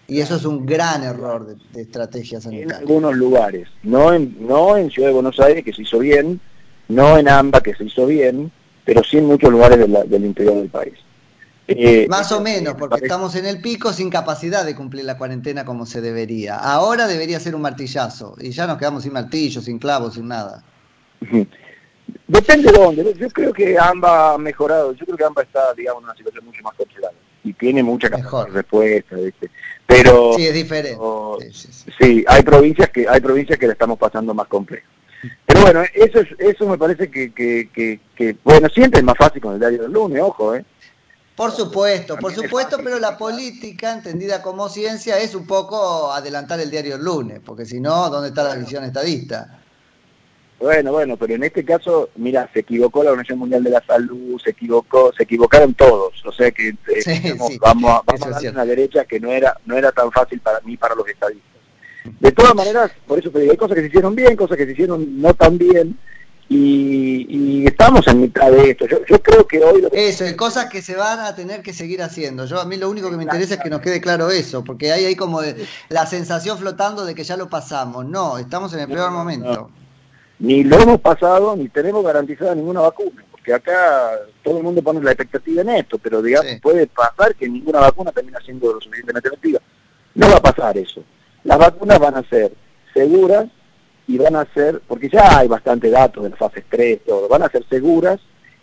Y 0.07 0.21
eso 0.21 0.37
es 0.37 0.45
un 0.45 0.67
gran 0.67 1.03
error 1.03 1.57
de, 1.73 1.81
estrategia 1.81 2.41
sanitaria. 2.41 2.77
En 2.77 2.83
algunos 2.83 3.17
lugares, 3.17 3.69
no 3.83 4.13
en, 4.13 4.37
no 4.47 4.77
en 4.77 4.91
Ciudad 4.91 5.09
de 5.09 5.15
Buenos 5.15 5.41
Aires, 5.41 5.65
que 5.65 5.73
se 5.73 5.83
hizo 5.83 5.99
bien, 5.99 6.41
no 6.89 7.17
en 7.17 7.29
AMBA, 7.29 7.63
que 7.63 7.75
se 7.75 7.85
hizo 7.85 8.07
bien, 8.07 8.53
pero 8.85 9.03
sí 9.03 9.19
en 9.19 9.27
muchos 9.27 9.51
lugares 9.51 9.79
del 9.79 10.25
interior 10.25 10.57
del 10.57 10.69
país. 10.69 10.95
Eh, 11.67 12.07
Más 12.11 12.31
o 12.33 12.43
menos, 12.43 12.75
porque 12.75 13.01
estamos 13.03 13.35
en 13.37 13.47
el 13.47 13.63
pico 13.63 13.95
sin 13.95 14.11
capacidad 14.11 14.67
de 14.67 14.77
cumplir 14.77 15.07
la 15.07 15.17
cuarentena 15.17 15.65
como 15.65 15.87
se 15.87 16.03
debería. 16.03 16.57
Ahora 16.57 17.07
debería 17.07 17.41
ser 17.41 17.55
un 17.55 17.63
martillazo, 17.63 18.37
y 18.39 18.51
ya 18.51 18.67
nos 18.67 18.77
quedamos 18.77 19.05
sin 19.05 19.15
martillo, 19.15 19.63
sin 19.63 19.79
clavos, 19.79 20.15
sin 20.15 20.29
nada. 20.29 20.63
Depende 22.27 22.71
de 22.71 22.79
dónde. 22.79 23.15
Yo 23.15 23.29
creo 23.31 23.53
que 23.53 23.79
AMBA 23.79 24.35
ha 24.35 24.39
mejorado. 24.39 24.93
Yo 24.93 25.07
creo 25.07 25.17
que 25.17 25.25
AMBA 25.25 25.43
está, 25.43 25.73
digamos, 25.75 26.03
en 26.03 26.05
una 26.05 26.17
situación 26.17 26.45
mucho 26.45 26.63
más 26.63 26.75
controlada. 26.75 27.14
Y 27.45 27.53
tiene 27.53 27.83
mucha 27.83 28.11
capacidad 28.11 28.47
de 28.47 28.53
respuesta. 28.53 29.17
Pero 29.87 30.33
sí 30.35 30.47
es 30.47 30.55
diferente. 30.55 30.99
sí, 32.01 32.25
hay 32.27 32.43
provincias 32.43 32.89
que 32.91 33.07
hay 33.09 33.21
provincias 33.21 33.59
que 33.59 33.67
le 33.67 33.73
estamos 33.73 33.99
pasando 33.99 34.35
más 34.35 34.49
complejo. 34.49 34.87
Pero 35.47 35.61
bueno, 35.61 35.83
eso 35.95 36.21
es, 36.21 36.29
eso 36.39 36.67
me 36.67 36.79
parece 36.79 37.11
que, 37.11 37.33
que, 37.33 38.01
que, 38.15 38.37
bueno, 38.45 38.69
siempre 38.69 39.01
es 39.01 39.05
más 39.05 39.17
fácil 39.17 39.41
con 39.41 39.55
el 39.55 39.61
diario 39.61 39.83
del 39.83 39.93
lunes, 39.93 40.23
ojo, 40.23 40.55
¿eh? 40.55 40.65
Por 41.37 41.51
supuesto, 41.51 42.17
por 42.17 42.33
supuesto, 42.33 42.77
pero 42.83 43.01
la 43.01 43.19
política, 43.19 43.93
entendida 43.93 44.41
como 44.41 44.69
ciencia, 44.69 45.19
es 45.19 45.35
un 45.35 45.47
poco 45.47 46.13
adelantar 46.13 46.61
el 46.61 46.71
diario 46.71 46.97
del 46.97 47.05
lunes, 47.05 47.41
porque 47.45 47.67
si 47.67 47.81
no, 47.81 48.09
¿dónde 48.09 48.29
está 48.29 48.45
la 48.45 48.55
visión 48.55 48.85
estadista? 48.85 49.64
Bueno, 50.59 50.93
bueno, 50.93 51.17
pero 51.17 51.35
en 51.35 51.45
este 51.45 51.65
caso, 51.65 52.11
mira, 52.17 52.49
se 52.53 52.61
equivocó 52.61 53.03
la 53.03 53.11
Organización 53.11 53.41
Mundial 53.41 53.65
de 53.65 53.71
la 53.71 53.85
Salud, 53.85 54.41
se 54.43 54.51
equivocó, 54.51 55.13
se 55.17 55.25
equivocaron 55.25 55.75
todos, 55.75 56.25
o 56.25 56.33
sea 56.33 56.51
que 56.53 56.69
eh, 56.69 57.35
vamos, 57.61 57.91
a, 57.91 58.03
vamos 58.07 58.27
a 58.27 58.31
darle 58.31 58.51
una 58.51 58.65
derecha 58.65 59.05
que 59.05 59.21
no 59.21 59.31
era 59.31 59.59
no 59.67 59.77
era 59.77 59.93
tan 59.93 60.11
fácil 60.13 60.41
para 60.41 60.61
mí 60.61 60.77
para 60.77 60.95
los 60.95 61.07
estadistas. 61.09 61.51
De 62.21 62.33
todas 62.33 62.55
maneras, 62.55 62.93
por 63.07 63.19
eso 63.19 63.31
te 63.31 63.41
digo, 63.41 63.53
hay 63.53 63.59
cosas 63.59 63.75
que 63.75 63.83
se 63.83 63.89
hicieron 63.89 64.15
bien, 64.15 64.37
cosas 64.37 64.57
que 64.57 64.67
se 64.67 64.73
hicieron 64.73 65.21
no 65.21 65.35
tan 65.35 65.59
bien, 65.59 65.99
y, 66.49 67.67
estamos 67.67 68.07
en 68.07 68.21
mitad 68.21 68.51
de 68.51 68.71
esto. 68.71 68.87
Yo, 68.87 69.05
yo 69.07 69.21
creo 69.23 69.47
que 69.47 69.59
hoy... 69.65 69.87
Eso, 69.93 70.25
hay 70.25 70.37
cosas 70.37 70.67
que 70.67 70.83
se 70.83 70.95
van 70.95 71.19
a 71.21 71.35
tener 71.35 71.63
que 71.63 71.73
seguir 71.73 72.03
haciendo. 72.03 72.45
Yo 72.45 72.61
A 72.61 72.65
mí 72.67 72.77
lo 72.77 72.91
único 72.91 73.11
que 73.11 73.17
me 73.17 73.25
interesa 73.25 73.55
es 73.55 73.61
que 73.61 73.71
nos 73.71 73.81
quede 73.81 74.01
claro 74.01 74.31
eso, 74.31 74.63
porque 74.63 74.93
hay 74.93 75.07
ahí 75.07 75.17
como 75.17 75.41
la 75.89 76.07
sensación 76.07 76.59
flotando 76.59 77.05
de 77.05 77.15
que 77.15 77.25
ya 77.25 77.37
lo 77.37 77.49
pasamos. 77.49 78.05
No, 78.05 78.39
estamos 78.39 78.73
en 78.75 78.81
el 78.81 78.89
peor 78.89 79.11
momento 79.11 79.71
ni 80.39 80.65
lo 80.65 80.81
hemos 80.81 81.01
pasado 81.01 81.57
ni 81.57 81.69
tenemos 81.69 82.05
garantizada 82.05 82.55
ninguna 82.55 82.81
vacuna, 82.81 83.25
porque 83.31 83.55
acá 83.55 84.13
todo 84.43 84.59
el 84.59 84.65
mundo 84.65 84.83
pone 84.83 85.03
la 85.03 85.13
expectativa 85.13 85.63
en 85.63 85.71
esto, 85.71 85.99
pero 85.99 86.23
digamos 86.23 86.61
puede 86.61 86.87
pasar 86.87 87.35
que 87.35 87.49
ninguna 87.49 87.81
vacuna 87.81 88.13
termina 88.13 88.39
siendo 88.45 88.73
lo 88.73 88.81
suficientemente 88.81 89.29
efectiva. 89.29 89.61
No 90.15 90.29
va 90.29 90.37
a 90.37 90.43
pasar 90.43 90.79
eso. 90.79 91.03
Las 91.45 91.59
vacunas 91.59 91.99
van 91.99 92.17
a 92.17 92.29
ser 92.29 92.53
seguras 92.93 93.47
y 94.07 94.19
van 94.19 94.37
a 94.37 94.47
ser, 94.55 94.81
porque 94.87 95.09
ya 95.09 95.39
hay 95.39 95.49
bastante 95.49 95.91
datos 95.91 96.25
de 96.25 96.31
la 96.31 96.37
fase 96.37 96.65
3, 96.69 97.05
todo, 97.05 97.29
van 97.29 97.43
a 97.43 97.49
ser 97.49 97.65
seguras 97.69 98.21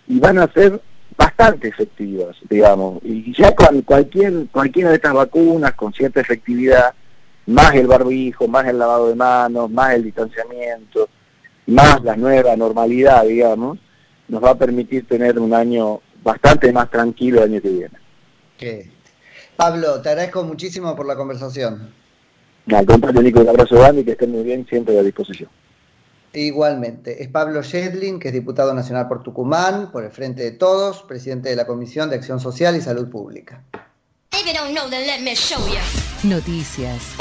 y 0.08 0.20
van 0.20 0.40
a 0.40 0.52
ser 0.52 0.82
bastante 1.18 1.68
efectivas, 1.68 2.36
digamos. 2.50 3.00
Y 3.04 3.34
ya 3.36 3.54
con 3.56 3.82
cualquier, 3.82 4.48
cualquiera 4.52 4.90
de 4.90 4.96
estas 4.96 5.14
vacunas 5.14 5.74
con 5.74 5.94
cierta 5.94 6.22
efectividad, 6.22 6.94
más 7.48 7.74
el 7.76 7.88
barbijo, 7.88 8.48
más 8.48 8.68
el 8.68 8.80
lavado 8.80 9.10
de 9.10 9.16
manos, 9.16 9.70
más 9.70 9.94
el 9.94 10.04
distanciamiento, 10.04 11.10
más 11.68 12.04
la 12.04 12.16
nueva 12.16 12.56
normalidad, 12.56 13.24
digamos, 13.24 13.80
nos 14.28 14.44
va 14.44 14.52
a 14.52 14.58
permitir 14.58 15.08
tener 15.08 15.40
un 15.40 15.54
año 15.54 16.02
bastante 16.24 16.72
más 16.72 16.90
tranquilo 16.90 17.40
el 17.40 17.52
año 17.52 17.62
que 17.62 17.70
viene. 17.70 17.98
Pablo, 19.56 20.02
te 20.02 20.10
agradezco 20.10 20.44
muchísimo 20.44 20.96
por 20.96 21.06
la 21.06 21.16
conversación. 21.16 21.94
Al 22.72 22.86
contrario, 22.86 23.22
Nico, 23.22 23.42
un 23.42 23.50
abrazo 23.50 23.76
grande 23.76 24.02
y 24.02 24.06
que 24.06 24.12
estén 24.12 24.32
muy 24.32 24.44
bien, 24.44 24.66
siempre 24.68 24.98
a 24.98 25.04
disposición. 25.04 25.50
Igualmente. 26.34 27.22
Es 27.22 27.30
Pablo 27.30 27.62
Shedlin, 27.62 28.20
que 28.20 28.30
es 28.30 28.34
diputado 28.34 28.74
nacional 28.74 29.08
por 29.08 29.22
Tucumán, 29.22 29.92
por 29.92 30.04
el 30.06 30.12
Frente 30.12 30.44
de 30.44 30.52
Todos, 30.52 31.04
presidente 31.04 31.50
de 31.50 31.56
la 31.56 31.68
Comisión 31.68 32.10
de 32.10 32.16
Acción 32.16 32.40
Social 32.40 32.76
y 32.78 32.82
Salud 32.82 33.10
Pública. 33.10 33.64
Noticias. 36.24 37.16